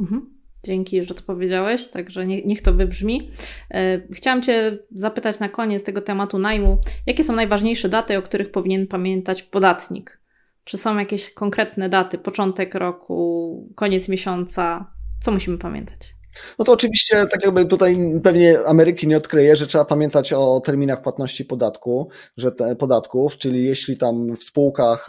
[0.01, 0.39] Mhm.
[0.65, 3.31] Dzięki, że to powiedziałeś, także niech to wybrzmi.
[3.71, 8.51] E, chciałam Cię zapytać na koniec tego tematu najmu, jakie są najważniejsze daty, o których
[8.51, 10.21] powinien pamiętać podatnik?
[10.65, 14.93] Czy są jakieś konkretne daty, początek roku, koniec miesiąca?
[15.21, 16.18] Co musimy pamiętać?
[16.59, 21.03] No to oczywiście, tak jakby tutaj pewnie Ameryki nie odkryje, że trzeba pamiętać o terminach
[21.03, 25.07] płatności podatku, że te, podatków, czyli jeśli tam w spółkach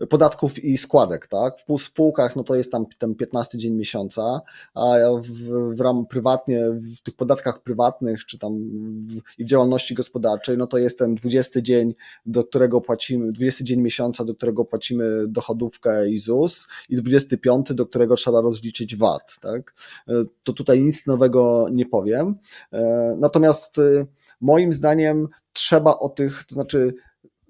[0.00, 1.54] y, podatków i składek, tak?
[1.68, 4.40] W spółkach no to jest tam ten 15 dzień miesiąca,
[4.74, 4.84] a
[5.22, 5.28] w,
[5.76, 8.58] w ram prywatnie, w tych podatkach prywatnych, czy tam
[9.06, 11.94] w, w działalności gospodarczej, no to jest ten 20 dzień,
[12.26, 17.86] do którego płacimy, 20 dzień miesiąca, do którego płacimy dochodówkę i ZUS i 25, do
[17.86, 19.74] którego trzeba rozliczyć VAT, tak?
[20.08, 20.12] Y,
[20.44, 22.34] to tu tutaj nic nowego nie powiem.
[22.72, 24.06] E, natomiast y,
[24.40, 26.94] moim zdaniem trzeba o tych, to znaczy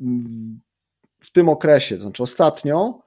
[0.01, 0.61] mm,
[1.21, 3.01] w tym okresie, to znaczy ostatnio,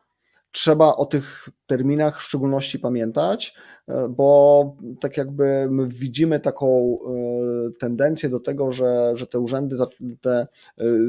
[0.52, 3.54] trzeba o tych terminach w szczególności pamiętać,
[3.88, 9.76] e, bo tak jakby my widzimy taką e, tendencję do tego, że, że te urzędy
[10.22, 10.48] te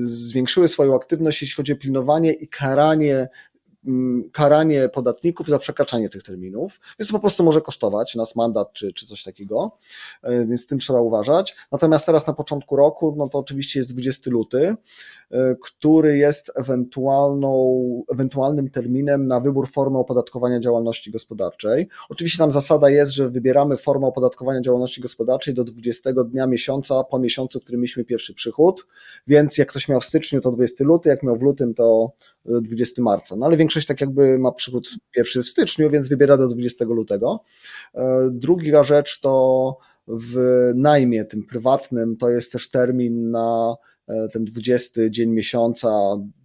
[0.01, 3.29] zwiększyły swoją aktywność, jeśli chodzi o pilnowanie i karanie
[4.33, 9.07] karanie podatników za przekraczanie tych terminów, więc po prostu może kosztować nas mandat czy, czy
[9.07, 9.79] coś takiego,
[10.23, 11.57] e, więc z tym trzeba uważać.
[11.73, 14.75] Natomiast teraz na początku roku, no to oczywiście jest 20 luty,
[15.31, 21.89] e, który jest ewentualną, ewentualnym terminem na wybór formy opodatkowania działalności gospodarczej.
[22.09, 27.19] Oczywiście tam zasada jest, że wybieramy formę opodatkowania działalności gospodarczej do 20 dnia miesiąca po
[27.19, 28.87] miesiącu, w którym mieliśmy pierwszy przychód,
[29.27, 32.13] więc jak ktoś miał w styczniu, to 20 luty, jak miał w lutym, to
[32.45, 33.37] 20 marca.
[33.37, 37.45] No ale większość tak jakby ma przychód pierwszy w styczniu, więc wybiera do 20 lutego.
[37.95, 39.77] E, druga rzecz to
[40.09, 40.39] w
[40.75, 43.75] najmie tym prywatnym to jest też termin na
[44.33, 45.89] ten 20 dzień miesiąca,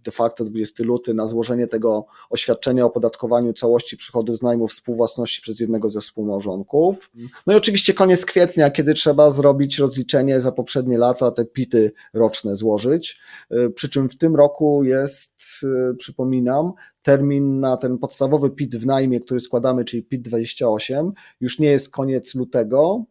[0.04, 5.42] de facto 20 luty, na złożenie tego oświadczenia o podatkowaniu całości przychodów z najmu współwłasności
[5.42, 7.10] przez jednego ze współmałżonków.
[7.46, 12.56] No i oczywiście koniec kwietnia, kiedy trzeba zrobić rozliczenie za poprzednie lata, te pity roczne
[12.56, 13.18] złożyć.
[13.50, 15.40] E, przy czym w tym roku jest,
[15.90, 21.58] e, przypominam, termin na ten podstawowy PIT w najmie, który składamy, czyli PIT 28, już
[21.58, 23.04] nie jest koniec lutego,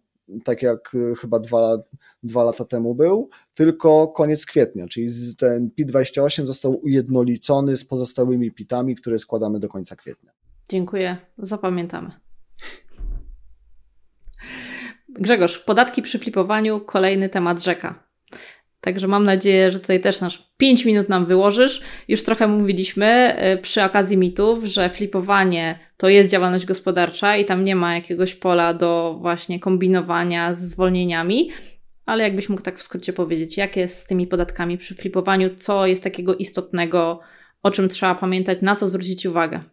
[0.44, 1.78] tak jak y, chyba dwa,
[2.24, 8.96] dwa lata temu był, tylko koniec kwietnia, czyli ten PIT-28 został ujednolicony z pozostałymi PIT-ami,
[8.96, 10.32] które składamy do końca kwietnia.
[10.70, 12.12] Dziękuję, zapamiętamy.
[15.10, 18.05] Grzegorz, podatki przy flipowaniu, kolejny temat rzeka.
[18.86, 21.82] Także mam nadzieję, że tutaj też nasz 5 minut nam wyłożysz.
[22.08, 27.64] Już trochę mówiliśmy y, przy okazji mitów, że flipowanie to jest działalność gospodarcza i tam
[27.64, 31.52] nie ma jakiegoś pola do właśnie kombinowania z zwolnieniami.
[32.06, 35.86] Ale jakbyś mógł tak w skrócie powiedzieć, jak jest z tymi podatkami przy flipowaniu, co
[35.86, 37.20] jest takiego istotnego,
[37.64, 39.64] o czym trzeba pamiętać, na co zwrócić uwagę?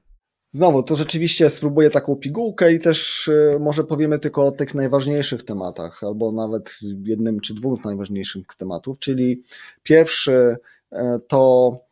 [0.54, 5.44] Znowu, to rzeczywiście spróbuję taką pigułkę i też y, może powiemy tylko o tych najważniejszych
[5.44, 9.42] tematach, albo nawet jednym czy dwóch najważniejszych tematów, czyli
[9.82, 10.56] pierwszy
[10.92, 11.91] e, to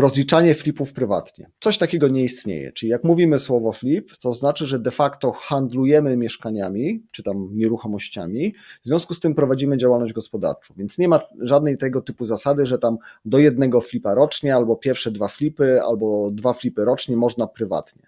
[0.00, 1.50] rozliczanie flipów prywatnie.
[1.60, 2.72] Coś takiego nie istnieje.
[2.72, 8.54] Czyli jak mówimy słowo flip, to znaczy, że de facto handlujemy mieszkaniami, czy tam nieruchomościami,
[8.82, 10.74] w związku z tym prowadzimy działalność gospodarczą.
[10.76, 15.10] Więc nie ma żadnej tego typu zasady, że tam do jednego flipa rocznie, albo pierwsze
[15.10, 18.02] dwa flipy, albo dwa flipy rocznie można prywatnie.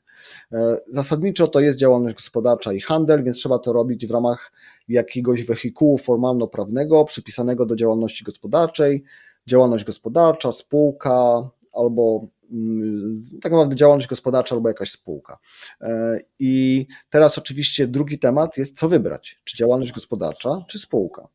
[0.89, 4.53] Zasadniczo to jest działalność gospodarcza i handel, więc trzeba to robić w ramach
[4.89, 9.05] jakiegoś wehikułu formalno-prawnego przypisanego do działalności gospodarczej.
[9.47, 15.39] Działalność gospodarcza, spółka albo mm, tak naprawdę działalność gospodarcza albo jakaś spółka.
[16.39, 21.29] I teraz oczywiście drugi temat jest, co wybrać, czy działalność gospodarcza, czy spółka.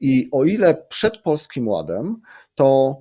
[0.00, 2.20] I o ile przed Polskim Ładem,
[2.54, 2.96] to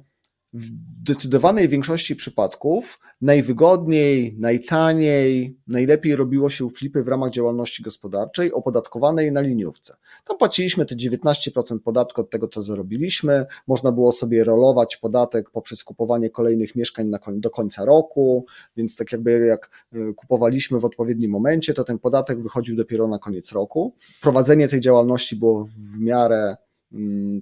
[0.53, 0.63] w
[1.01, 9.41] zdecydowanej większości przypadków najwygodniej, najtaniej, najlepiej robiło się flipy w ramach działalności gospodarczej opodatkowanej na
[9.41, 9.95] liniówce.
[10.25, 13.45] Tam płaciliśmy te 19% podatku od tego, co zarobiliśmy.
[13.67, 18.45] Można było sobie rolować podatek poprzez kupowanie kolejnych mieszkań do końca roku,
[18.77, 23.19] więc tak jakby jak e, kupowaliśmy w odpowiednim momencie, to ten podatek wychodził dopiero na
[23.19, 23.95] koniec roku.
[24.21, 26.57] Prowadzenie tej działalności było w miarę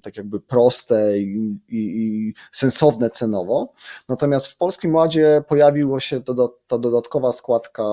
[0.04, 3.74] tak jakby proste i, i, i, sensowne cenowo.
[4.10, 6.22] Natomiast w Polskim Ładzie pojawiła się
[6.68, 7.84] ta dodatkowa składka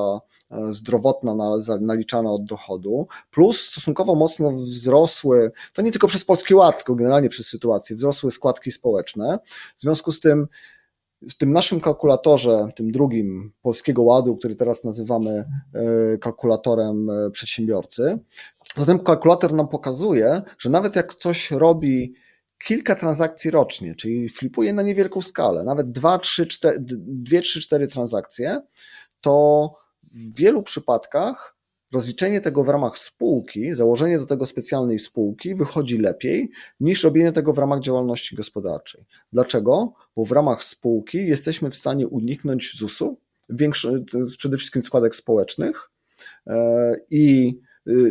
[0.50, 1.34] e, zdrowotna
[1.80, 7.28] naliczana od dochodu, plus stosunkowo mocno wzrosły, to nie tylko przez Polski Ład, tylko generalnie
[7.28, 9.38] przez sytuację, wzrosły składki społeczne.
[9.76, 10.48] W związku z tym
[11.22, 15.44] w tym naszym kalkulatorze, tym drugim Polskiego Ładu, który teraz nazywamy
[15.74, 18.18] e, kalkulatorem e, przedsiębiorcy,
[18.86, 22.14] ten kalkulator nam pokazuje, że nawet jak ktoś robi
[22.64, 27.88] kilka transakcji rocznie, czyli flipuje na niewielką skalę, nawet 2, 3, 4, 2, 3, 4
[27.88, 28.60] transakcje,
[29.20, 31.58] to w wielu przypadkach
[31.92, 37.52] rozliczenie tego w ramach spółki, założenie do tego specjalnej spółki wychodzi lepiej niż robienie tego
[37.52, 39.04] w ramach działalności gospodarczej.
[39.32, 39.92] Dlaczego?
[40.16, 43.20] Bo w ramach spółki jesteśmy w stanie uniknąć ZUS-u,
[44.38, 45.90] przede wszystkim składek społecznych
[46.46, 47.58] e, i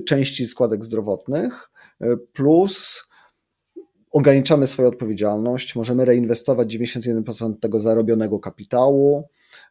[0.05, 1.69] części składek zdrowotnych,
[2.01, 3.03] e, plus
[4.11, 9.23] ograniczamy swoją odpowiedzialność, możemy reinwestować 91% tego zarobionego kapitału,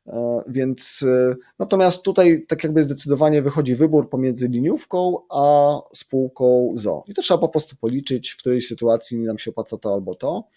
[0.07, 7.05] E, więc e, natomiast tutaj tak jakby zdecydowanie wychodzi wybór pomiędzy liniówką a spółką ZO.
[7.09, 10.49] I to trzeba po prostu policzyć, w której sytuacji nam się opłaca to albo to.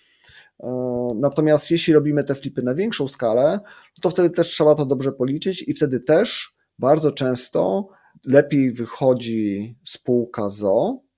[0.60, 0.68] E,
[1.16, 3.60] natomiast jeśli robimy te flipy na większą skalę,
[4.02, 7.90] to wtedy też trzeba to dobrze policzyć i wtedy też bardzo często
[8.26, 11.10] lepiej wychodzi spółka ZO,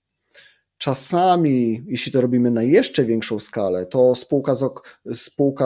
[0.82, 4.56] Czasami, jeśli to robimy na jeszcze większą skalę, to spółka,
[5.14, 5.66] spółka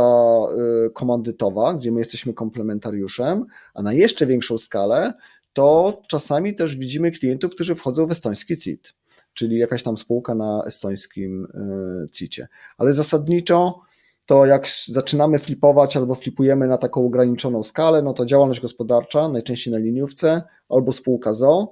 [0.86, 5.14] y, komandytowa, gdzie my jesteśmy komplementariuszem, a na jeszcze większą skalę,
[5.54, 8.96] to czasami też widzimy klientów, którzy wchodzą w estoński CIT,
[9.34, 11.46] czyli jakaś tam spółka na estońskim
[12.06, 12.48] y, CIT-ie.
[12.78, 13.82] Ale zasadniczo
[14.26, 19.74] to jak zaczynamy flipować albo flipujemy na taką ograniczoną skalę, no to działalność gospodarcza, najczęściej
[19.74, 21.72] na liniówce, albo spółka ZO,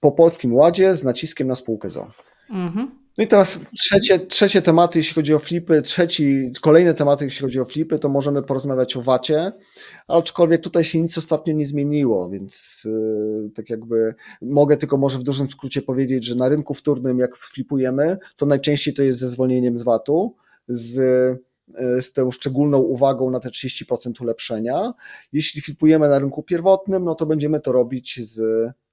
[0.00, 2.10] po polskim ładzie z naciskiem na spółkę ZO.
[2.50, 3.04] Mhm.
[3.18, 7.60] No i teraz trzecie, trzecie tematy, jeśli chodzi o flipy, trzeci, kolejne tematy, jeśli chodzi
[7.60, 9.52] o flipy, to możemy porozmawiać o wacie,
[10.08, 15.22] aczkolwiek tutaj się nic ostatnio nie zmieniło, więc yy, tak jakby mogę tylko może w
[15.22, 19.76] dużym skrócie powiedzieć, że na rynku wtórnym jak flipujemy, to najczęściej to jest ze zwolnieniem
[19.76, 20.36] z VAT-u,
[20.68, 20.98] z
[22.00, 24.92] z tą szczególną uwagą na te 30% ulepszenia.
[25.32, 28.42] Jeśli flipujemy na rynku pierwotnym, no to będziemy to robić z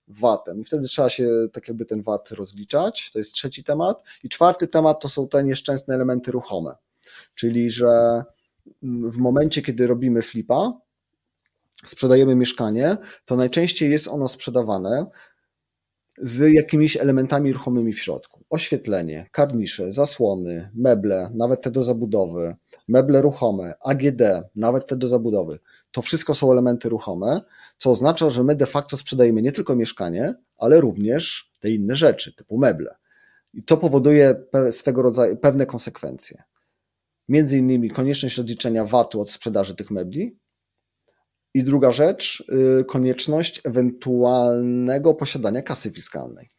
[0.07, 0.61] VAT-em.
[0.61, 3.11] I wtedy trzeba się tak jakby ten VAT rozliczać.
[3.13, 4.03] To jest trzeci temat.
[4.23, 6.75] I czwarty temat to są te nieszczęsne elementy ruchome.
[7.35, 8.23] Czyli, że
[8.83, 10.79] w momencie, kiedy robimy flipa,
[11.85, 15.05] sprzedajemy mieszkanie, to najczęściej jest ono sprzedawane
[16.17, 18.40] z jakimiś elementami ruchomymi w środku.
[18.51, 22.55] Oświetlenie, karnisze, zasłony, meble, nawet te do zabudowy,
[22.87, 24.21] meble ruchome, AGD,
[24.55, 25.59] nawet te do zabudowy.
[25.91, 27.41] To wszystko są elementy ruchome,
[27.77, 32.35] co oznacza, że my de facto sprzedajemy nie tylko mieszkanie, ale również te inne rzeczy,
[32.35, 32.95] typu meble.
[33.53, 34.35] I to powoduje
[34.71, 36.43] swego rodzaju pewne konsekwencje.
[37.29, 40.37] Między innymi konieczność rozliczenia VAT-u od sprzedaży tych mebli.
[41.53, 42.43] I druga rzecz,
[42.79, 46.49] y, konieczność ewentualnego posiadania kasy fiskalnej.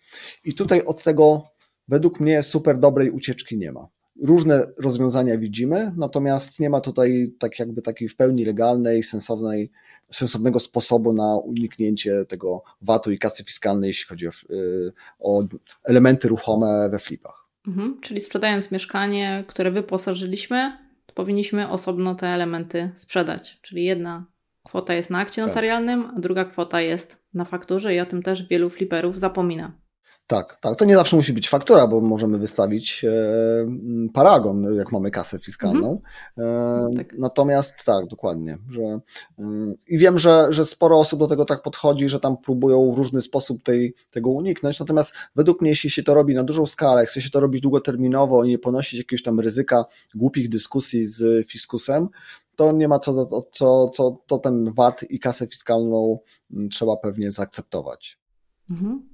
[0.44, 1.51] I tutaj od tego
[1.88, 3.88] według mnie super dobrej ucieczki nie ma.
[4.22, 9.70] Różne rozwiązania widzimy, natomiast nie ma tutaj tak jakby takiej w pełni legalnej, sensownej,
[10.10, 15.44] sensownego sposobu na uniknięcie tego VAT-u i kasy fiskalnej, jeśli chodzi o, y, o
[15.84, 17.46] elementy ruchome we flipach.
[17.66, 20.78] Mhm, czyli sprzedając mieszkanie, które wyposażyliśmy,
[21.14, 23.58] powinniśmy osobno te elementy sprzedać.
[23.62, 24.24] Czyli jedna
[24.62, 25.48] kwota jest na akcie tak.
[25.48, 29.72] notarialnym, a druga kwota jest na fakturze i o tym też wielu fliperów zapomina.
[30.26, 30.76] Tak, tak.
[30.76, 33.12] To nie zawsze musi być faktura, bo możemy wystawić e,
[34.14, 36.02] paragon, jak mamy kasę fiskalną.
[36.38, 36.92] Mhm.
[36.92, 37.18] E, tak.
[37.18, 38.58] Natomiast tak, dokładnie.
[38.70, 39.00] Że, e,
[39.88, 43.23] I wiem, że, że sporo osób do tego tak podchodzi, że tam próbują w różny
[43.23, 44.81] sposób tej, tego uniknąć.
[44.81, 48.44] Natomiast według mnie, jeśli się to robi na dużą skalę, chce się to robić długoterminowo
[48.44, 52.08] i nie ponosić jakiegoś tam ryzyka głupich dyskusji z fiskusem,
[52.56, 56.18] to nie ma co, co, co to ten VAT i kasę fiskalną
[56.70, 58.18] trzeba pewnie zaakceptować.
[58.70, 59.12] Mhm.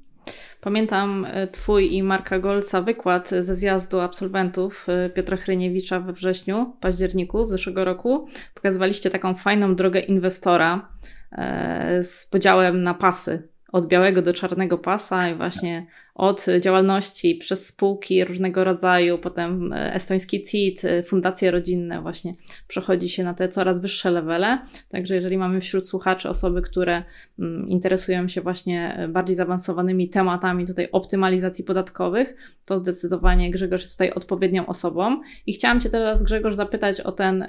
[0.61, 6.77] Pamiętam e, Twój i Marka Golca wykład ze zjazdu absolwentów e, Piotra Chryniewicza we wrześniu,
[6.81, 8.29] październiku w zeszłego roku.
[8.55, 10.89] Pokazywaliście taką fajną drogę inwestora
[11.33, 15.87] e, z podziałem na pasy od białego do czarnego pasa i właśnie
[16.19, 22.33] od działalności przez spółki różnego rodzaju, potem e, estoński CIT, e, fundacje rodzinne, właśnie
[22.69, 24.59] przechodzi się na te coraz wyższe levele.
[24.89, 27.03] Także jeżeli mamy wśród słuchaczy osoby, które
[27.39, 32.35] mm, interesują się właśnie e, bardziej zaawansowanymi tematami tutaj optymalizacji podatkowych,
[32.67, 35.21] to zdecydowanie Grzegorz jest tutaj odpowiednią osobą.
[35.47, 37.47] I chciałam Cię teraz, Grzegorz, zapytać o, ten,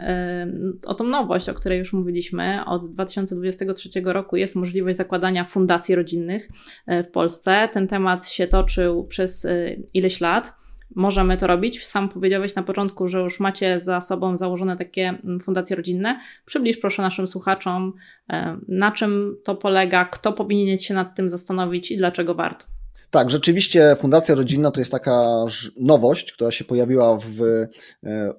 [0.85, 2.65] o tą nowość, o której już mówiliśmy.
[2.65, 6.49] Od 2023 roku jest możliwość zakładania fundacji rodzinnych
[6.87, 7.69] w Polsce.
[7.71, 10.53] Ten temat się to toczył przez y, ileś lat.
[10.95, 11.85] Możemy to robić.
[11.85, 16.19] Sam powiedziałeś na początku, że już macie za sobą założone takie mm, fundacje rodzinne.
[16.45, 17.93] Przybliż proszę naszym słuchaczom,
[18.33, 18.35] y,
[18.67, 22.65] na czym to polega, kto powinien się nad tym zastanowić i dlaczego warto.
[23.11, 25.45] Tak, rzeczywiście Fundacja Rodzinna to jest taka
[25.77, 28.33] nowość, która się pojawiła w, e,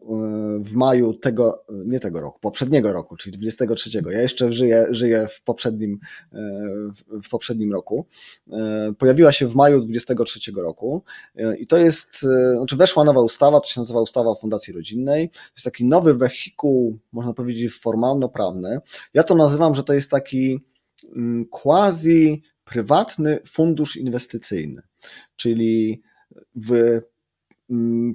[0.60, 4.02] w maju tego, nie tego roku, poprzedniego roku, czyli 23.
[4.10, 5.98] Ja jeszcze żyję, żyję w, poprzednim,
[6.32, 6.38] e,
[7.22, 8.06] w poprzednim roku.
[8.52, 11.02] E, pojawiła się w maju 23 roku
[11.58, 15.30] i to jest, znaczy weszła nowa ustawa, to się nazywa ustawa o Fundacji Rodzinnej.
[15.30, 18.78] To jest taki nowy wehikuł, można powiedzieć formalno-prawny.
[19.14, 20.58] Ja to nazywam, że to jest taki
[21.16, 24.82] mm, quasi prywatny fundusz inwestycyjny,
[25.36, 26.02] czyli
[26.54, 27.00] w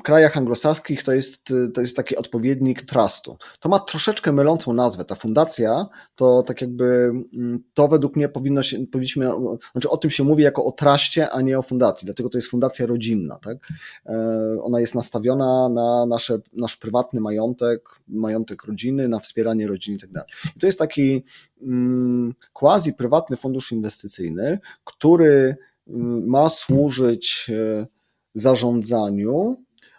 [0.03, 3.38] krajach anglosaskich to jest, to jest taki odpowiednik trustu.
[3.60, 5.06] To ma troszeczkę mylącą nazwę.
[5.06, 5.86] Ta fundacja
[6.16, 6.86] to tak jakby,
[7.34, 9.30] mm, to według mnie powinno się, powinniśmy,
[9.72, 12.47] znaczy o tym się mówi jako o traście, a nie o fundacji, dlatego to jest
[12.47, 13.39] fundacja rodzinna.
[13.39, 13.58] Tak?
[14.06, 20.14] E, ona jest nastawiona na nasze, nasz prywatny majątek, majątek rodziny, na wspieranie rodziny i
[20.14, 20.28] tak.
[20.56, 21.24] I to jest taki
[21.62, 25.56] mm, quasi prywatny fundusz inwestycyjny, który
[25.88, 27.95] mm, ma służyć e,
[28.36, 29.56] zarządzaniu,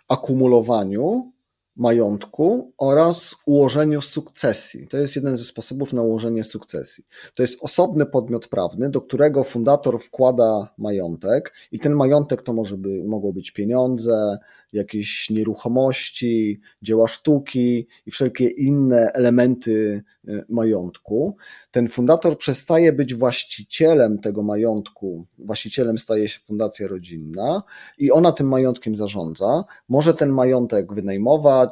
[0.08, 1.32] akumulowaniu
[1.76, 4.86] majątku oraz ułożeniu sukcesji.
[4.86, 7.04] To jest jeden ze sposobów na ułożenie sukcesji.
[7.34, 12.76] To jest osobny podmiot prawny, do którego fundator wkłada majątek i ten majątek to może
[12.76, 14.38] by, mogło być pieniądze,
[14.72, 21.36] jakieś nieruchomości, dzieła sztuki i wszelkie inne elementy e, majątku.
[21.70, 27.62] Ten fundator przestaje być właścicielem tego majątku, właścicielem staje się fundacja rodzinna
[27.98, 29.64] i ona tym majątkiem zarządza.
[29.88, 31.65] Może ten majątek wynajmować,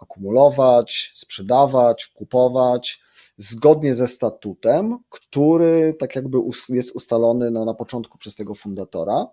[0.00, 3.00] akumulować, sprzedawać, kupować
[3.38, 6.38] zgodnie ze statutem, który tak jakby
[6.68, 9.26] jest ustalony no, na początku przez tego fundatora.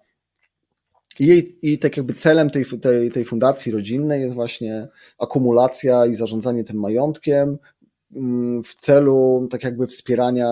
[1.19, 4.87] I, I tak jakby celem tej, tej, tej fundacji rodzinnej jest właśnie
[5.19, 7.57] akumulacja i zarządzanie tym majątkiem
[8.15, 10.49] mm, w celu tak jakby wspierania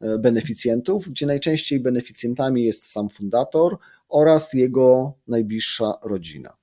[0.00, 6.56] e, beneficjentów, gdzie najczęściej beneficjentami jest sam fundator oraz jego najbliższa rodzina.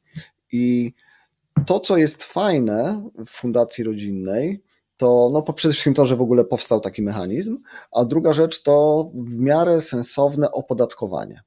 [0.52, 0.94] I
[1.66, 4.64] to, co jest fajne w fundacji rodzinnej,
[4.98, 7.58] to no, przede wszystkim to, że w ogóle powstał taki mechanizm,
[7.92, 11.42] a druga rzecz to w miarę sensowne opodatkowanie.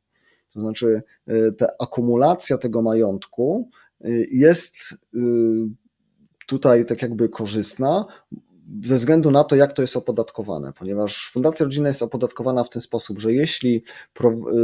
[0.54, 3.68] To znaczy, y, ta akumulacja tego majątku
[4.04, 4.74] y, jest
[5.14, 5.18] y,
[6.46, 8.04] tutaj tak jakby korzystna
[8.85, 12.83] ze względu na to, jak to jest opodatkowane, ponieważ fundacja rodzinna jest opodatkowana w ten
[12.83, 13.83] sposób, że jeśli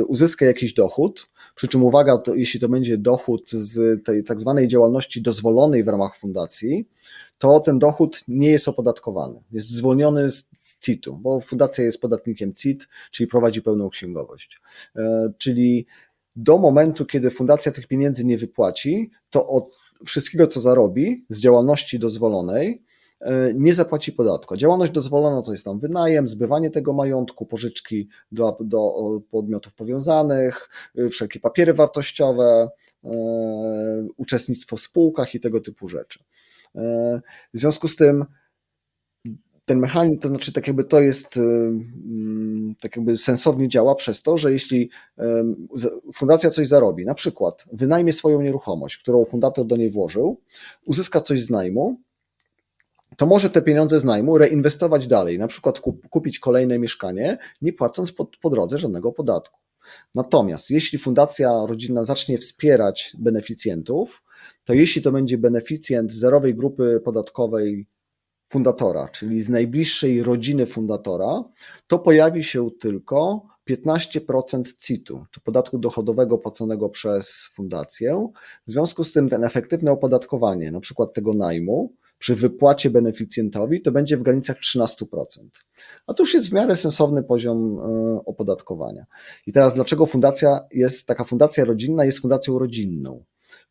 [0.08, 4.68] uzyska jakiś dochód, przy czym uwaga, to jeśli to będzie dochód z tej tak zwanej
[4.68, 6.88] działalności dozwolonej w ramach fundacji,
[7.38, 9.42] to ten dochód nie jest opodatkowany.
[9.52, 10.48] Jest zwolniony z
[10.80, 14.60] CIT-u, bo fundacja jest podatnikiem CIT, czyli prowadzi pełną księgowość.
[14.96, 15.86] E, czyli
[16.36, 21.98] do momentu, kiedy fundacja tych pieniędzy nie wypłaci, to od wszystkiego, co zarobi z działalności
[21.98, 22.85] dozwolonej, e,
[23.54, 24.56] nie zapłaci podatku.
[24.56, 28.94] Działalność dozwolona to jest tam wynajem, zbywanie tego majątku, pożyczki do, do
[29.30, 32.68] podmiotów powiązanych, e, wszelkie papiery wartościowe,
[34.16, 36.24] uczestnictwo w spółkach i tego typu rzeczy.
[37.54, 38.24] W związku z tym
[39.64, 41.40] ten mechanizm, to znaczy tak jakby to jest,
[42.80, 44.90] tak jakby sensownie działa przez to, że jeśli
[46.14, 50.40] fundacja coś zarobi, na przykład wynajmie swoją nieruchomość, którą fundator do niej włożył,
[50.86, 52.00] uzyska coś z najmu,
[53.16, 58.12] to może te pieniądze z najmu reinwestować dalej, na przykład kupić kolejne mieszkanie, nie płacąc
[58.12, 59.60] po, po drodze żadnego podatku.
[60.14, 64.22] Natomiast jeśli fundacja rodzinna zacznie wspierać beneficjentów,
[64.64, 67.86] to jeśli to będzie beneficjent zerowej grupy podatkowej
[68.48, 71.44] fundatora, czyli z najbliższej rodziny fundatora,
[71.86, 78.28] to pojawi się tylko 15% CIT-u, czy podatku dochodowego płaconego przez fundację.
[78.66, 83.92] W związku z tym ten efektywne opodatkowanie, na przykład tego najmu, przy wypłacie beneficjentowi to
[83.92, 84.96] będzie w granicach 13%.
[86.06, 89.06] A to już jest w miarę sensowny poziom e, opodatkowania.
[89.46, 93.24] I teraz dlaczego fundacja jest, taka fundacja rodzinna jest fundacją rodzinną?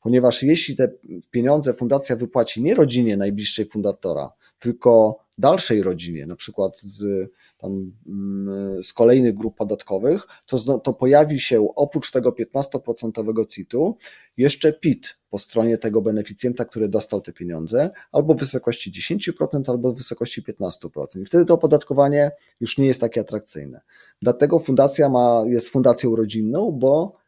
[0.05, 0.91] Ponieważ jeśli te
[1.31, 8.83] pieniądze fundacja wypłaci nie rodzinie najbliższej fundatora, tylko dalszej rodzinie, na przykład z, tam, mm,
[8.83, 13.97] z kolejnych grup podatkowych, to, to pojawi się oprócz tego 15% CIT-u
[14.37, 19.91] jeszcze PIT po stronie tego beneficjenta, który dostał te pieniądze, albo w wysokości 10%, albo
[19.91, 21.21] w wysokości 15%.
[21.21, 23.81] I wtedy to opodatkowanie już nie jest takie atrakcyjne.
[24.21, 27.24] Dlatego fundacja ma, jest fundacją rodzinną, bo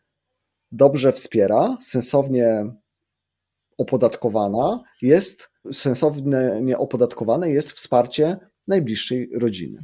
[0.72, 2.63] dobrze wspiera, sensownie
[3.78, 8.38] opodatkowana jest, sensownie opodatkowane jest wsparcie
[8.68, 9.80] najbliższej rodziny.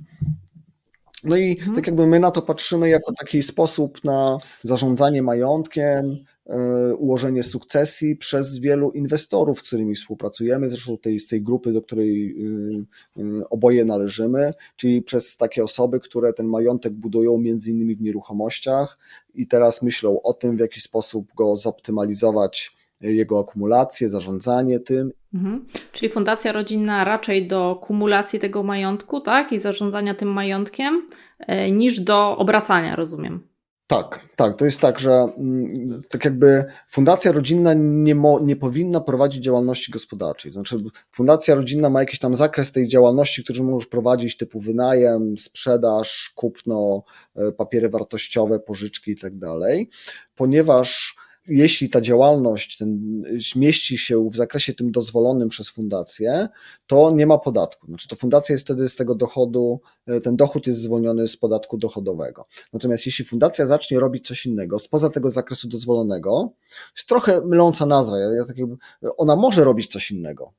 [1.23, 1.75] No i mhm.
[1.75, 8.15] tak jakby my na to patrzymy jako taki sposób na zarządzanie majątkiem, e, ułożenie sukcesji
[8.15, 12.35] przez wielu inwestorów, z którymi współpracujemy, zresztą tej, z tej grupy, do której
[13.17, 18.01] y, y, oboje należymy, czyli przez takie osoby, które ten majątek budują między innymi w
[18.01, 18.99] nieruchomościach
[19.35, 22.75] i teraz myślą o tym, w jaki sposób go zoptymalizować
[23.11, 25.11] jego akumulację, zarządzanie tym.
[25.33, 25.65] Mhm.
[25.91, 31.07] Czyli fundacja rodzinna raczej do kumulacji tego majątku, tak, i zarządzania tym majątkiem,
[31.39, 33.53] e, niż do obracania, rozumiem.
[33.87, 34.57] Tak, tak.
[34.57, 39.91] To jest tak, że mm, tak jakby fundacja rodzinna nie, mo, nie powinna prowadzić działalności
[39.91, 40.51] gospodarczej.
[40.51, 40.77] Znaczy,
[41.11, 47.03] fundacja rodzinna ma jakiś tam zakres tej działalności, który możesz prowadzić, typu wynajem, sprzedaż, kupno,
[47.35, 49.89] e, papiery wartościowe, pożyczki i tak dalej,
[50.35, 51.15] ponieważ
[51.47, 53.21] jeśli ta działalność ten,
[53.55, 56.47] mieści się w zakresie tym dozwolonym przez fundację,
[56.87, 57.87] to nie ma podatku.
[57.87, 61.77] Znaczy to fundacja jest wtedy z tego dochodu, e, ten dochód jest zwolniony z podatku
[61.77, 62.45] dochodowego.
[62.73, 66.51] Natomiast jeśli fundacja zacznie robić coś innego spoza tego zakresu dozwolonego,
[66.95, 68.19] jest trochę myląca nazwa.
[68.19, 68.77] Ja, ja tak jakby,
[69.17, 70.53] ona może robić coś innego.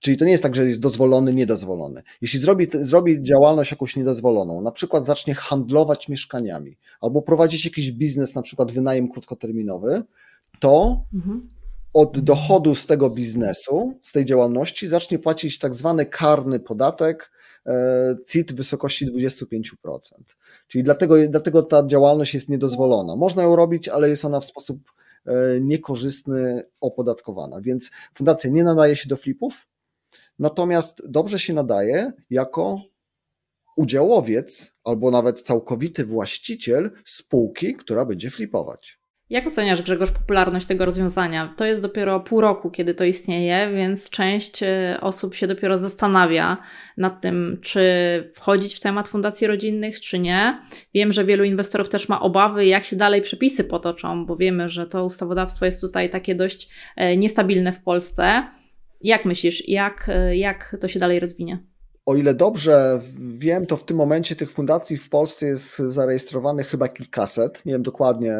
[0.00, 2.02] Czyli to nie jest tak, że jest dozwolony, niedozwolony.
[2.20, 8.34] Jeśli zrobi, zrobi działalność jakąś niedozwoloną, na przykład zacznie handlować mieszkaniami albo prowadzić jakiś biznes,
[8.34, 10.02] na przykład wynajem krótkoterminowy,
[10.60, 11.48] to mhm.
[11.92, 17.30] od dochodu z tego biznesu, z tej działalności zacznie płacić tak zwany karny podatek,
[17.66, 20.36] e, CIT w wysokości 25%.
[20.68, 23.16] Czyli dlatego, dlatego ta działalność jest niedozwolona.
[23.16, 24.78] Można ją robić, ale jest ona w sposób
[25.26, 27.60] e, niekorzystny opodatkowana.
[27.60, 29.66] Więc fundacja nie nadaje się do flipów,
[30.38, 32.80] natomiast dobrze się nadaje jako
[33.76, 38.98] udziałowiec albo nawet całkowity właściciel spółki, która będzie flipować.
[39.30, 41.54] Jak oceniasz, Grzegorz, popularność tego rozwiązania?
[41.56, 46.56] To jest dopiero pół roku, kiedy to istnieje, więc część e, osób się dopiero zastanawia
[46.96, 47.80] nad tym, czy
[48.34, 50.62] wchodzić w temat fundacji rodzinnych, czy nie.
[50.94, 54.86] Wiem, że wielu inwestorów też ma obawy, jak się dalej przepisy potoczą, bo wiemy, że
[54.86, 58.46] to ustawodawstwo jest tutaj takie dość e, niestabilne w Polsce.
[59.00, 61.58] Jak myślisz, jak, e, jak to się dalej rozwinie?
[62.06, 63.00] O ile dobrze
[63.36, 67.64] wiem, to w tym momencie tych fundacji w Polsce jest zarejestrowanych chyba kilkaset.
[67.64, 68.32] Nie wiem dokładnie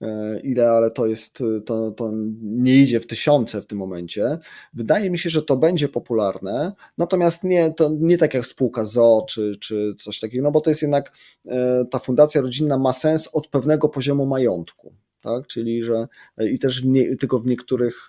[0.00, 2.10] e, ile, ale to jest, to, to
[2.42, 4.38] nie idzie w tysiące w tym momencie.
[4.74, 9.26] Wydaje mi się, że to będzie popularne, natomiast nie, to nie tak jak spółka ZO
[9.28, 11.12] czy, czy coś takiego, no bo to jest jednak
[11.48, 14.94] e, ta fundacja rodzinna ma sens od pewnego poziomu majątku.
[15.20, 15.46] Tak?
[15.46, 16.08] Czyli, że
[16.50, 18.08] i też nie, tylko w niektórych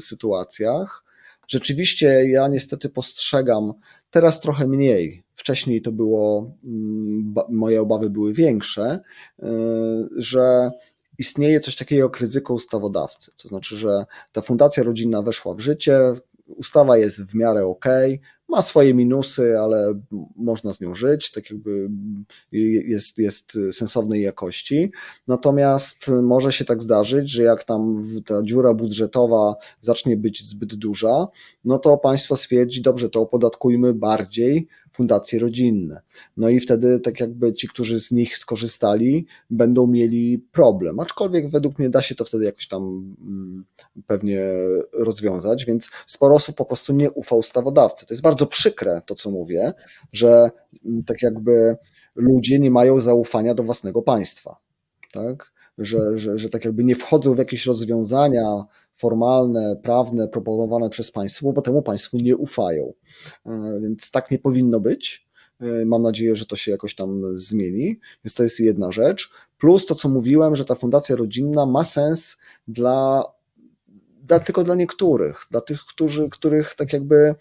[0.00, 1.05] sytuacjach.
[1.48, 3.72] Rzeczywiście ja niestety postrzegam
[4.10, 5.22] teraz trochę mniej.
[5.34, 9.00] Wcześniej to było, mm, moje obawy były większe,
[9.42, 9.46] y,
[10.16, 10.70] że
[11.18, 13.32] istnieje coś takiego jak ryzyko ustawodawcy.
[13.36, 16.00] To znaczy, że ta fundacja rodzinna weszła w życie,
[16.46, 17.84] ustawa jest w miarę ok,
[18.48, 20.00] ma swoje minusy, ale
[20.36, 21.88] można z nią żyć, tak jakby
[22.52, 24.92] jest, jest sensownej jakości.
[25.26, 31.26] Natomiast może się tak zdarzyć, że jak tam ta dziura budżetowa zacznie być zbyt duża,
[31.64, 36.00] no to państwo stwierdzi, dobrze, to opodatkujmy bardziej fundacje rodzinne.
[36.36, 41.00] No i wtedy tak jakby ci, którzy z nich skorzystali, będą mieli problem.
[41.00, 42.82] Aczkolwiek według mnie da się to wtedy jakoś tam
[43.20, 43.64] mm,
[44.06, 44.40] pewnie
[44.92, 48.06] rozwiązać, więc sporo osób po prostu nie ufa ustawodawcy.
[48.06, 49.72] To jest bardzo przykre to, co mówię,
[50.12, 50.50] że
[50.84, 51.76] mm, tak jakby
[52.14, 54.56] ludzie nie mają zaufania do własnego państwa.
[55.12, 55.52] Tak?
[55.78, 58.64] Że, że, że tak jakby nie wchodzą w jakieś rozwiązania
[58.96, 62.92] formalne, prawne proponowane przez państwo, bo temu państwu nie ufają.
[63.46, 65.26] E, więc tak nie powinno być.
[65.60, 68.00] E, mam nadzieję, że to się jakoś tam zmieni.
[68.24, 69.30] Więc to jest jedna rzecz.
[69.58, 72.36] Plus to, co mówiłem, że ta fundacja rodzinna ma sens
[72.68, 73.24] dla,
[74.22, 77.34] dla tylko dla niektórych, dla tych, którzy, których tak jakby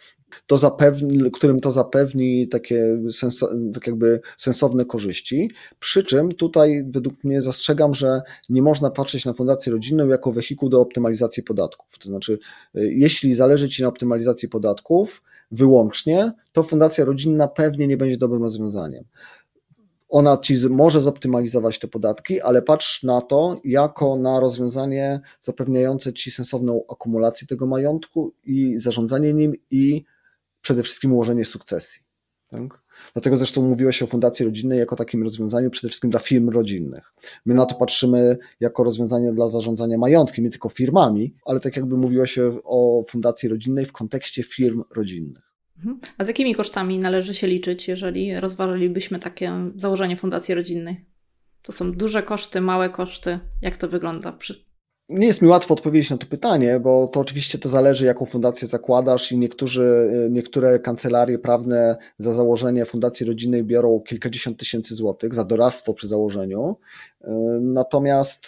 [0.48, 3.40] to zapewni, którym to zapewni takie sens,
[3.74, 5.52] tak jakby sensowne korzyści.
[5.80, 10.70] Przy czym tutaj według mnie zastrzegam, że nie można patrzeć na fundację rodzinną jako wehikuł
[10.70, 11.98] do optymalizacji podatków.
[11.98, 12.40] To znaczy,
[12.74, 19.04] jeśli zależy Ci na optymalizacji podatków wyłącznie, to fundacja rodzinna pewnie nie będzie dobrym rozwiązaniem
[20.10, 26.32] ona ci może zoptymalizować te podatki, ale patrz na to jako na rozwiązanie zapewniające ci
[26.32, 30.04] sensowną akumulację tego majątku i zarządzanie nim i
[30.66, 32.02] przede wszystkim ułożenie sukcesji.
[32.48, 32.62] Tak?
[33.14, 37.14] Dlatego zresztą mówiłeś o fundacji rodzinnej jako takim rozwiązaniu przede wszystkim dla firm rodzinnych.
[37.46, 41.98] My na to patrzymy jako rozwiązanie dla zarządzania majątkiem, nie tylko firmami, ale tak jakby
[41.98, 45.54] mówiłeś o fundacji rodzinnej w kontekście firm rodzinnych.
[45.78, 46.00] Mhm.
[46.18, 51.06] A z jakimi kosztami należy się liczyć, jeżeli rozważylibyśmy takie założenie fundacji rodzinnej?
[51.62, 53.40] To są duże koszty, małe koszty.
[53.62, 54.32] Jak to wygląda?
[54.32, 54.65] Przy...
[55.10, 58.68] Nie jest mi łatwo odpowiedzieć na to pytanie, bo to oczywiście to zależy, jaką fundację
[58.68, 65.44] zakładasz, i niektórzy, niektóre kancelarie prawne za założenie fundacji rodzinnej biorą kilkadziesiąt tysięcy złotych za
[65.44, 66.76] doradztwo przy założeniu.
[67.62, 68.48] Natomiast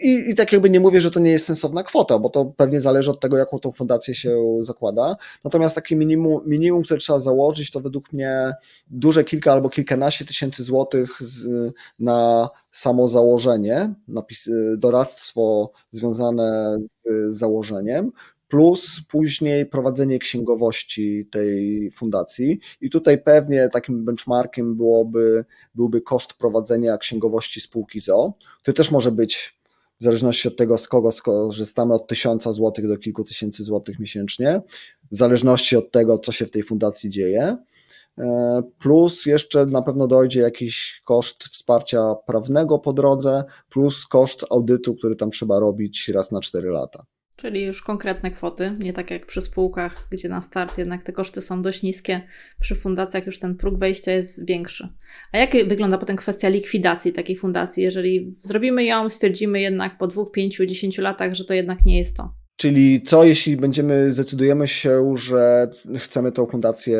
[0.00, 2.80] i, I tak jakby nie mówię, że to nie jest sensowna kwota, bo to pewnie
[2.80, 5.16] zależy od tego, jaką tą fundację się zakłada.
[5.44, 8.54] Natomiast takie minimum, minimum które trzeba założyć, to według mnie
[8.90, 18.12] duże kilka albo kilkanaście tysięcy złotych z, na samo założenie, napis, doradztwo związane z założeniem,
[18.48, 22.60] plus później prowadzenie księgowości tej fundacji.
[22.80, 25.44] I tutaj pewnie takim benchmarkiem byłoby,
[25.74, 28.32] byłby koszt prowadzenia księgowości spółki ZO,
[28.62, 29.57] który też może być
[30.00, 34.62] w zależności od tego, z kogo skorzystamy, od tysiąca złotych do kilku tysięcy złotych miesięcznie,
[35.12, 37.56] w zależności od tego, co się w tej fundacji dzieje.
[38.18, 44.94] E, plus jeszcze na pewno dojdzie jakiś koszt wsparcia prawnego po drodze, plus koszt audytu,
[44.94, 47.04] który tam trzeba robić raz na 4 lata.
[47.38, 51.42] Czyli już konkretne kwoty, nie tak jak przy spółkach, gdzie na start jednak te koszty
[51.42, 52.20] są dość niskie,
[52.60, 54.88] przy fundacjach już ten próg wejścia jest większy.
[55.32, 60.32] A jak wygląda potem kwestia likwidacji takiej fundacji, jeżeli zrobimy ją, stwierdzimy jednak po dwóch,
[60.32, 62.37] pięciu, dziesięciu latach, że to jednak nie jest to?
[62.58, 66.98] Czyli co jeśli będziemy, zdecydujemy się, że chcemy tą fundację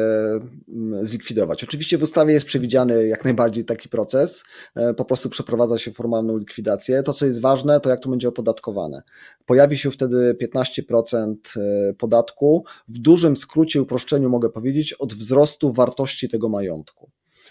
[0.69, 1.65] mm, zlikwidować?
[1.65, 4.45] Oczywiście w ustawie jest przewidziany jak najbardziej taki proces,
[4.75, 7.03] e, po prostu przeprowadza się formalną likwidację.
[7.03, 9.03] To, co jest ważne, to jak to będzie opodatkowane.
[9.47, 16.29] Pojawi się wtedy 15% e, podatku, w dużym skrócie, uproszczeniu mogę powiedzieć, od wzrostu wartości
[16.29, 17.11] tego majątku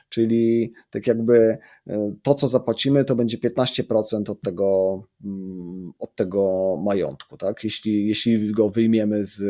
[0.09, 6.75] czyli tak jakby e, to, co zapłacimy, to będzie 15% od tego, mm, od tego
[6.85, 7.37] majątku.
[7.37, 7.63] Tak?
[7.63, 9.41] Jeśli, jeśli go wyjmiemy z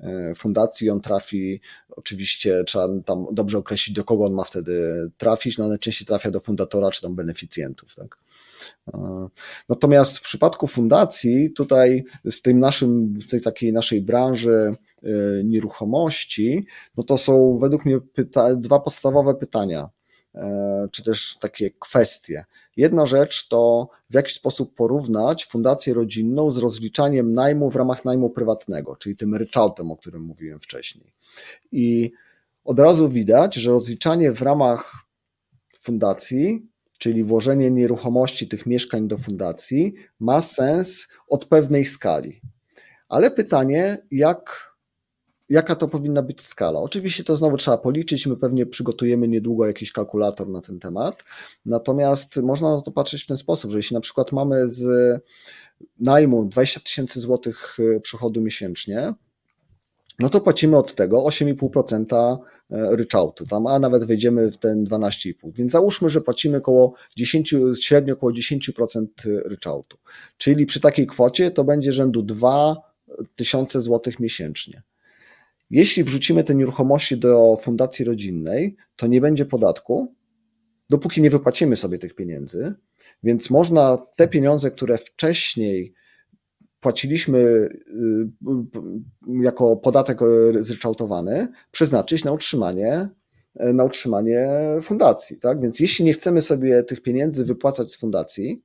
[0.00, 4.82] e, fundacji, on trafi, oczywiście trzeba tam dobrze określić, do kogo on ma wtedy
[5.16, 7.94] trafić, no najczęściej trafia do fundatora czy tam beneficjentów.
[7.94, 8.18] Tak?
[8.94, 9.28] E,
[9.68, 14.74] natomiast w przypadku fundacji, tutaj w tym naszym, w tej takiej naszej branży
[15.44, 19.88] nieruchomości, no to są według mnie pyta- dwa podstawowe pytania,
[20.34, 22.44] e, czy też takie kwestie.
[22.76, 28.30] Jedna rzecz to w jaki sposób porównać fundację rodzinną z rozliczaniem najmu w ramach najmu
[28.30, 31.12] prywatnego, czyli tym ryczałtem, o którym mówiłem wcześniej.
[31.72, 32.12] I
[32.64, 34.94] od razu widać, że rozliczanie w ramach
[35.80, 36.66] fundacji,
[36.98, 42.40] czyli włożenie nieruchomości tych mieszkań do fundacji, ma sens od pewnej skali.
[43.08, 44.67] Ale pytanie, jak
[45.48, 46.80] jaka to powinna być skala.
[46.80, 51.24] Oczywiście to znowu trzeba policzyć, my pewnie przygotujemy niedługo jakiś kalkulator na ten temat,
[51.66, 54.86] natomiast można na to patrzeć w ten sposób, że jeśli na przykład mamy z
[56.00, 59.14] najmu 20 tysięcy złotych y, przychodu miesięcznie,
[60.18, 62.38] no to płacimy od tego 8,5%
[62.70, 65.34] e, ryczałtu, tam, a nawet wejdziemy w ten 12,5%.
[65.44, 69.06] Więc załóżmy, że płacimy około 10, średnio około 10%
[69.44, 69.98] ryczałtu.
[70.38, 72.76] Czyli przy takiej kwocie to będzie rzędu 2
[73.36, 74.82] tysiące złotych miesięcznie.
[75.70, 80.14] Jeśli wrzucimy te nieruchomości do fundacji rodzinnej, to nie będzie podatku,
[80.90, 82.74] dopóki nie wypłacimy sobie tych pieniędzy.
[83.22, 85.94] Więc można te pieniądze, które wcześniej
[86.80, 87.68] płaciliśmy y,
[89.42, 90.18] jako podatek
[90.60, 93.08] zryczałtowany, przeznaczyć na utrzymanie,
[93.54, 94.48] na utrzymanie
[94.82, 95.38] fundacji.
[95.38, 95.60] Tak?
[95.60, 98.62] Więc jeśli nie chcemy sobie tych pieniędzy wypłacać z fundacji,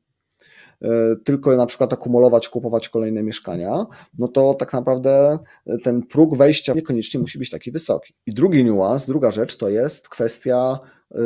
[1.24, 3.86] tylko na przykład akumulować, kupować kolejne mieszkania,
[4.18, 5.40] no to tak naprawdę
[5.84, 8.14] ten próg wejścia niekoniecznie musi być taki wysoki.
[8.26, 10.80] I drugi niuans, druga rzecz to jest kwestia
[11.12, 11.20] e,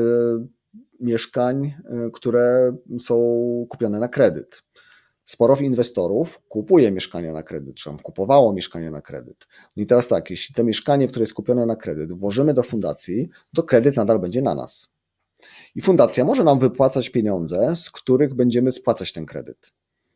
[0.99, 3.15] mieszkań, e, które są
[3.69, 4.63] kupione na kredyt.
[5.25, 9.47] Sporo inwestorów kupuje mieszkania na kredyt, czy tam kupowało mieszkania na kredyt.
[9.77, 13.29] No i teraz tak, jeśli to mieszkanie, które jest kupione na kredyt, włożymy do fundacji,
[13.55, 14.87] to kredyt nadal będzie na nas.
[15.77, 19.71] I fundacja może nam wypłacać pieniądze, z których będziemy spłacać ten kredyt.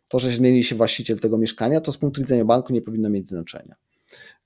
[0.10, 3.30] To, że zmieni się właściciel tego mieszkania, to z punktu widzenia banku nie powinno mieć
[3.30, 3.76] znaczenia.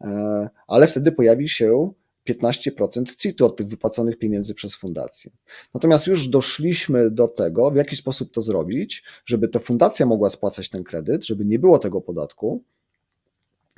[0.01, 1.91] E, ale wtedy pojawi się
[2.30, 5.32] 15% CIT-u od tych wypłaconych pieniędzy przez fundację.
[5.74, 10.70] Natomiast już doszliśmy do tego, w jaki sposób to zrobić, żeby to fundacja mogła spłacać
[10.70, 12.63] ten kredyt, żeby nie było tego podatku.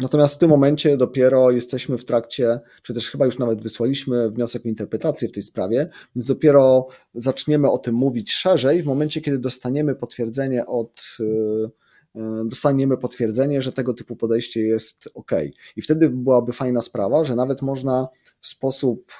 [0.02, 4.66] Natomiast w tym momencie dopiero jesteśmy w trakcie, czy też chyba już nawet wysłaliśmy wniosek
[4.66, 9.38] o interpretację w tej sprawie, więc dopiero zaczniemy o tym mówić szerzej w momencie, kiedy
[9.38, 11.72] dostaniemy potwierdzenie od yy,
[12.18, 15.32] E, dostaniemy potwierdzenie, że tego typu podejście jest ok.
[15.76, 18.08] I wtedy byłaby fajna sprawa, że nawet można
[18.39, 19.12] w sposób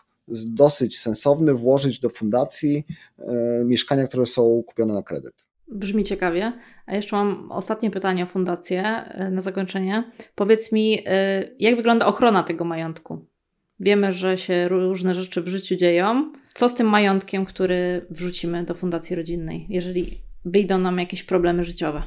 [0.46, 2.86] dosyć sensowny włożyć do fundacji
[3.18, 5.48] e, mieszkania, które są kupione na kredyt.
[5.72, 6.54] Brzmi ciekawie.
[6.86, 10.12] A jeszcze mam ostatnie pytanie o fundację e, na zakończenie.
[10.36, 11.04] Powiedz mi,
[11.60, 13.26] jak wygląda ochrona tego majątku?
[13.80, 16.32] Wiemy, że się różne rzeczy w życiu dzieją.
[16.54, 22.04] Co z tym majątkiem, który wrzucimy do fundacji rodzinnej, jeżeli wyjdą nam jakieś problemy życiowe?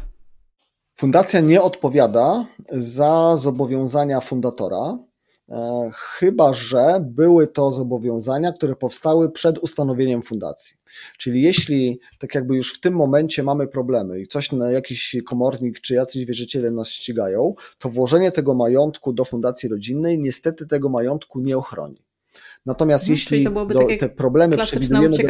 [0.97, 4.99] Fundacja nie odpowiada za zobowiązania fundatora,
[5.95, 10.77] chyba że były to zobowiązania, które powstały przed ustanowieniem fundacji.
[11.19, 15.81] Czyli jeśli tak jakby już w tym momencie mamy problemy i coś na jakiś komornik
[15.81, 21.41] czy jacyś wierzyciele nas ścigają, to włożenie tego majątku do fundacji rodzinnej niestety tego majątku
[21.41, 22.03] nie ochroni.
[22.67, 25.17] Natomiast mhm, jeśli do, te problemy przewidujemy.
[25.17, 25.23] Do,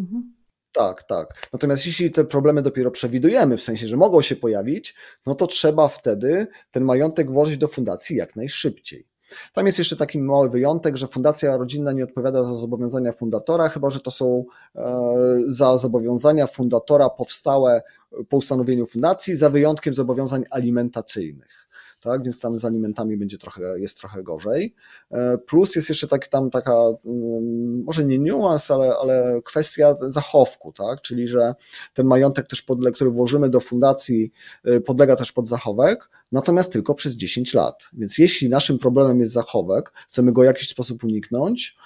[0.00, 0.34] mhm.
[0.72, 1.48] Tak, tak.
[1.52, 4.94] Natomiast jeśli te problemy dopiero przewidujemy, w sensie, że mogą się pojawić,
[5.26, 9.06] no to trzeba wtedy ten majątek włożyć do fundacji jak najszybciej.
[9.52, 13.90] Tam jest jeszcze taki mały wyjątek, że fundacja rodzinna nie odpowiada za zobowiązania fundatora, chyba
[13.90, 14.44] że to są
[14.76, 15.04] e,
[15.46, 17.82] za zobowiązania fundatora powstałe
[18.28, 21.65] po ustanowieniu fundacji, za wyjątkiem zobowiązań alimentacyjnych
[22.00, 22.22] tak?
[22.22, 24.74] więc tam z alimentami będzie trochę, jest trochę gorzej.
[25.10, 26.72] E, plus jest jeszcze tak, tam taka,
[27.04, 31.02] mm, może nie niuans, ale, ale kwestia zachowku, tak?
[31.02, 31.54] czyli że
[31.94, 34.32] ten majątek też, podle, który włożymy do fundacji,
[34.64, 37.84] e, podlega też pod zachowek, natomiast tylko przez 10 lat.
[37.92, 41.76] Więc jeśli naszym problemem jest zachowek, chcemy go w jakiś sposób uniknąć,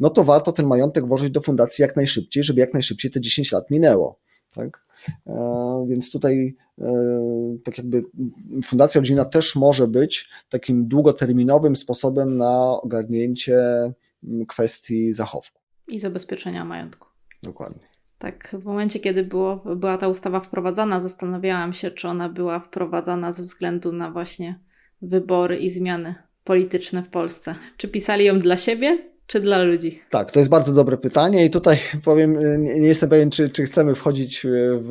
[0.00, 3.52] no to warto ten majątek włożyć do fundacji jak najszybciej, żeby jak najszybciej te 10
[3.52, 4.18] lat minęło.
[4.56, 4.86] Tak?
[5.26, 6.86] E, więc tutaj e,
[7.64, 8.02] tak jakby
[8.64, 13.58] Fundacja Rodzina też może być takim długoterminowym sposobem na ogarnięcie
[14.48, 15.62] kwestii zachowku.
[15.88, 17.08] I zabezpieczenia majątku.
[17.42, 17.86] Dokładnie.
[18.18, 23.32] Tak, w momencie, kiedy było, była ta ustawa wprowadzana, zastanawiałam się, czy ona była wprowadzana
[23.32, 24.60] ze względu na właśnie
[25.02, 27.54] wybory i zmiany polityczne w Polsce.
[27.76, 30.00] Czy pisali ją dla siebie, czy dla ludzi?
[30.10, 33.94] Tak, to jest bardzo dobre pytanie i tutaj powiem, nie, jestem pewien, czy, czy chcemy
[33.94, 34.46] wchodzić
[34.80, 34.90] w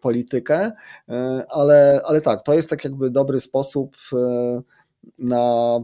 [0.00, 0.72] politykę,
[1.08, 4.62] e, ale, ale tak, to jest tak jakby dobry sposób e,
[5.18, 5.78] na,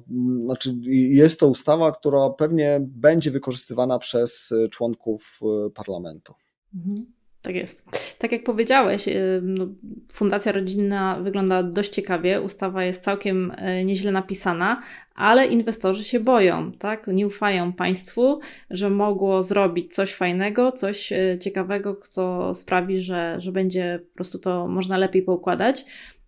[0.44, 0.74] znaczy
[1.10, 5.40] jest to ustawa, która pewnie będzie wykorzystywana przez członków
[5.74, 6.34] parlamentu.
[6.74, 7.06] Mhm.
[7.42, 7.84] Tak jest.
[8.18, 9.68] Tak jak powiedziałeś, y, no,
[10.12, 14.82] Fundacja Rodzinna wygląda dość ciekawie, ustawa jest całkiem y, nieźle napisana,
[15.14, 17.06] ale inwestorzy się boją, tak?
[17.06, 23.52] Nie ufają państwu, że mogło zrobić coś fajnego, coś y, ciekawego, co sprawi, że, że
[23.52, 25.84] będzie po prostu to można lepiej poukładać.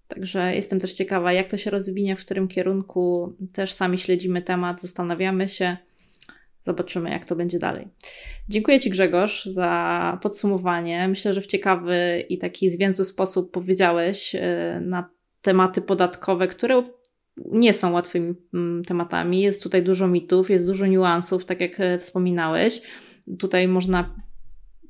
[0.08, 4.82] Także jestem też ciekawa, jak to się rozwinie, w którym kierunku też sami śledzimy temat,
[4.82, 5.76] zastanawiamy się.
[6.66, 7.88] Zobaczymy, jak to będzie dalej.
[8.49, 11.09] Dziękuję Ci, Grzegorz, za podsumowanie.
[11.09, 15.11] Myślę, że w ciekawy i taki zwięzły sposób powiedziałeś e, na
[15.43, 16.82] tematy podatkowe, które
[17.36, 19.40] nie są łatwymi mm, tematami.
[19.40, 22.82] Jest tutaj dużo mitów, jest dużo niuansów, tak jak e, wspominałeś.
[23.38, 24.14] Tutaj można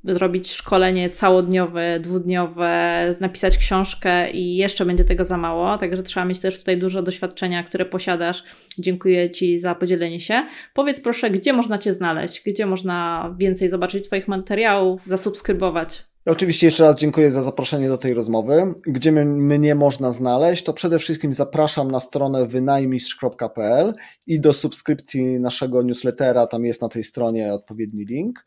[0.05, 6.41] zrobić szkolenie całodniowe, dwudniowe, napisać książkę i jeszcze będzie tego za mało, także trzeba mieć
[6.41, 8.45] też tutaj dużo doświadczenia, które posiadasz.
[8.79, 10.47] Dziękuję Ci za podzielenie się.
[10.75, 16.12] Powiedz proszę, gdzie można Cię znaleźć, gdzie można więcej zobaczyć Twoich materiałów, zasubskrybować?
[16.27, 18.75] Oczywiście jeszcze raz dziękuję za zaproszenie do tej rozmowy.
[18.87, 23.95] Gdzie mnie można znaleźć, to przede wszystkim zapraszam na stronę wynajmistrz.pl
[24.27, 28.47] i do subskrypcji naszego newslettera, tam jest na tej stronie odpowiedni link.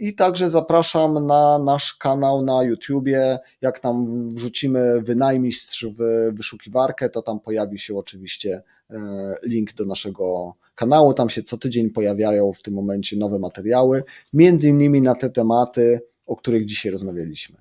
[0.00, 3.38] I także zapraszam na nasz kanał na YouTubie.
[3.60, 8.98] Jak tam wrzucimy wynajmistrz w wyszukiwarkę, to tam pojawi się oczywiście e,
[9.42, 11.14] link do naszego kanału.
[11.14, 16.00] Tam się co tydzień pojawiają w tym momencie nowe materiały, między innymi na te tematy,
[16.26, 17.56] o których dzisiaj rozmawialiśmy.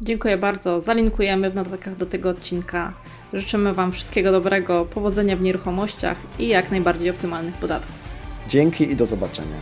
[0.00, 0.80] Dziękuję bardzo.
[0.80, 2.94] Zalinkujemy w notatkach do tego odcinka.
[3.32, 7.94] Życzymy Wam wszystkiego dobrego, powodzenia w nieruchomościach i jak najbardziej optymalnych podatków.
[8.48, 9.56] Dzięki i do zobaczenia.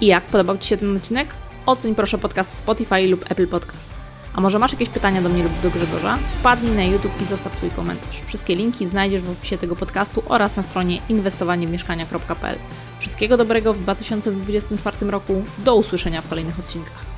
[0.00, 1.34] I jak podobał Ci się ten odcinek?
[1.66, 4.09] Oceń proszę podcast Spotify lub Apple Podcast.
[4.34, 6.18] A może masz jakieś pytania do mnie lub do Grzegorza?
[6.38, 8.20] Wpadnij na YouTube i zostaw swój komentarz.
[8.26, 12.58] Wszystkie linki znajdziesz w opisie tego podcastu oraz na stronie inwestowaniemieszkania.pl.
[12.98, 15.42] Wszystkiego dobrego w 2024 roku.
[15.58, 17.09] Do usłyszenia w kolejnych odcinkach.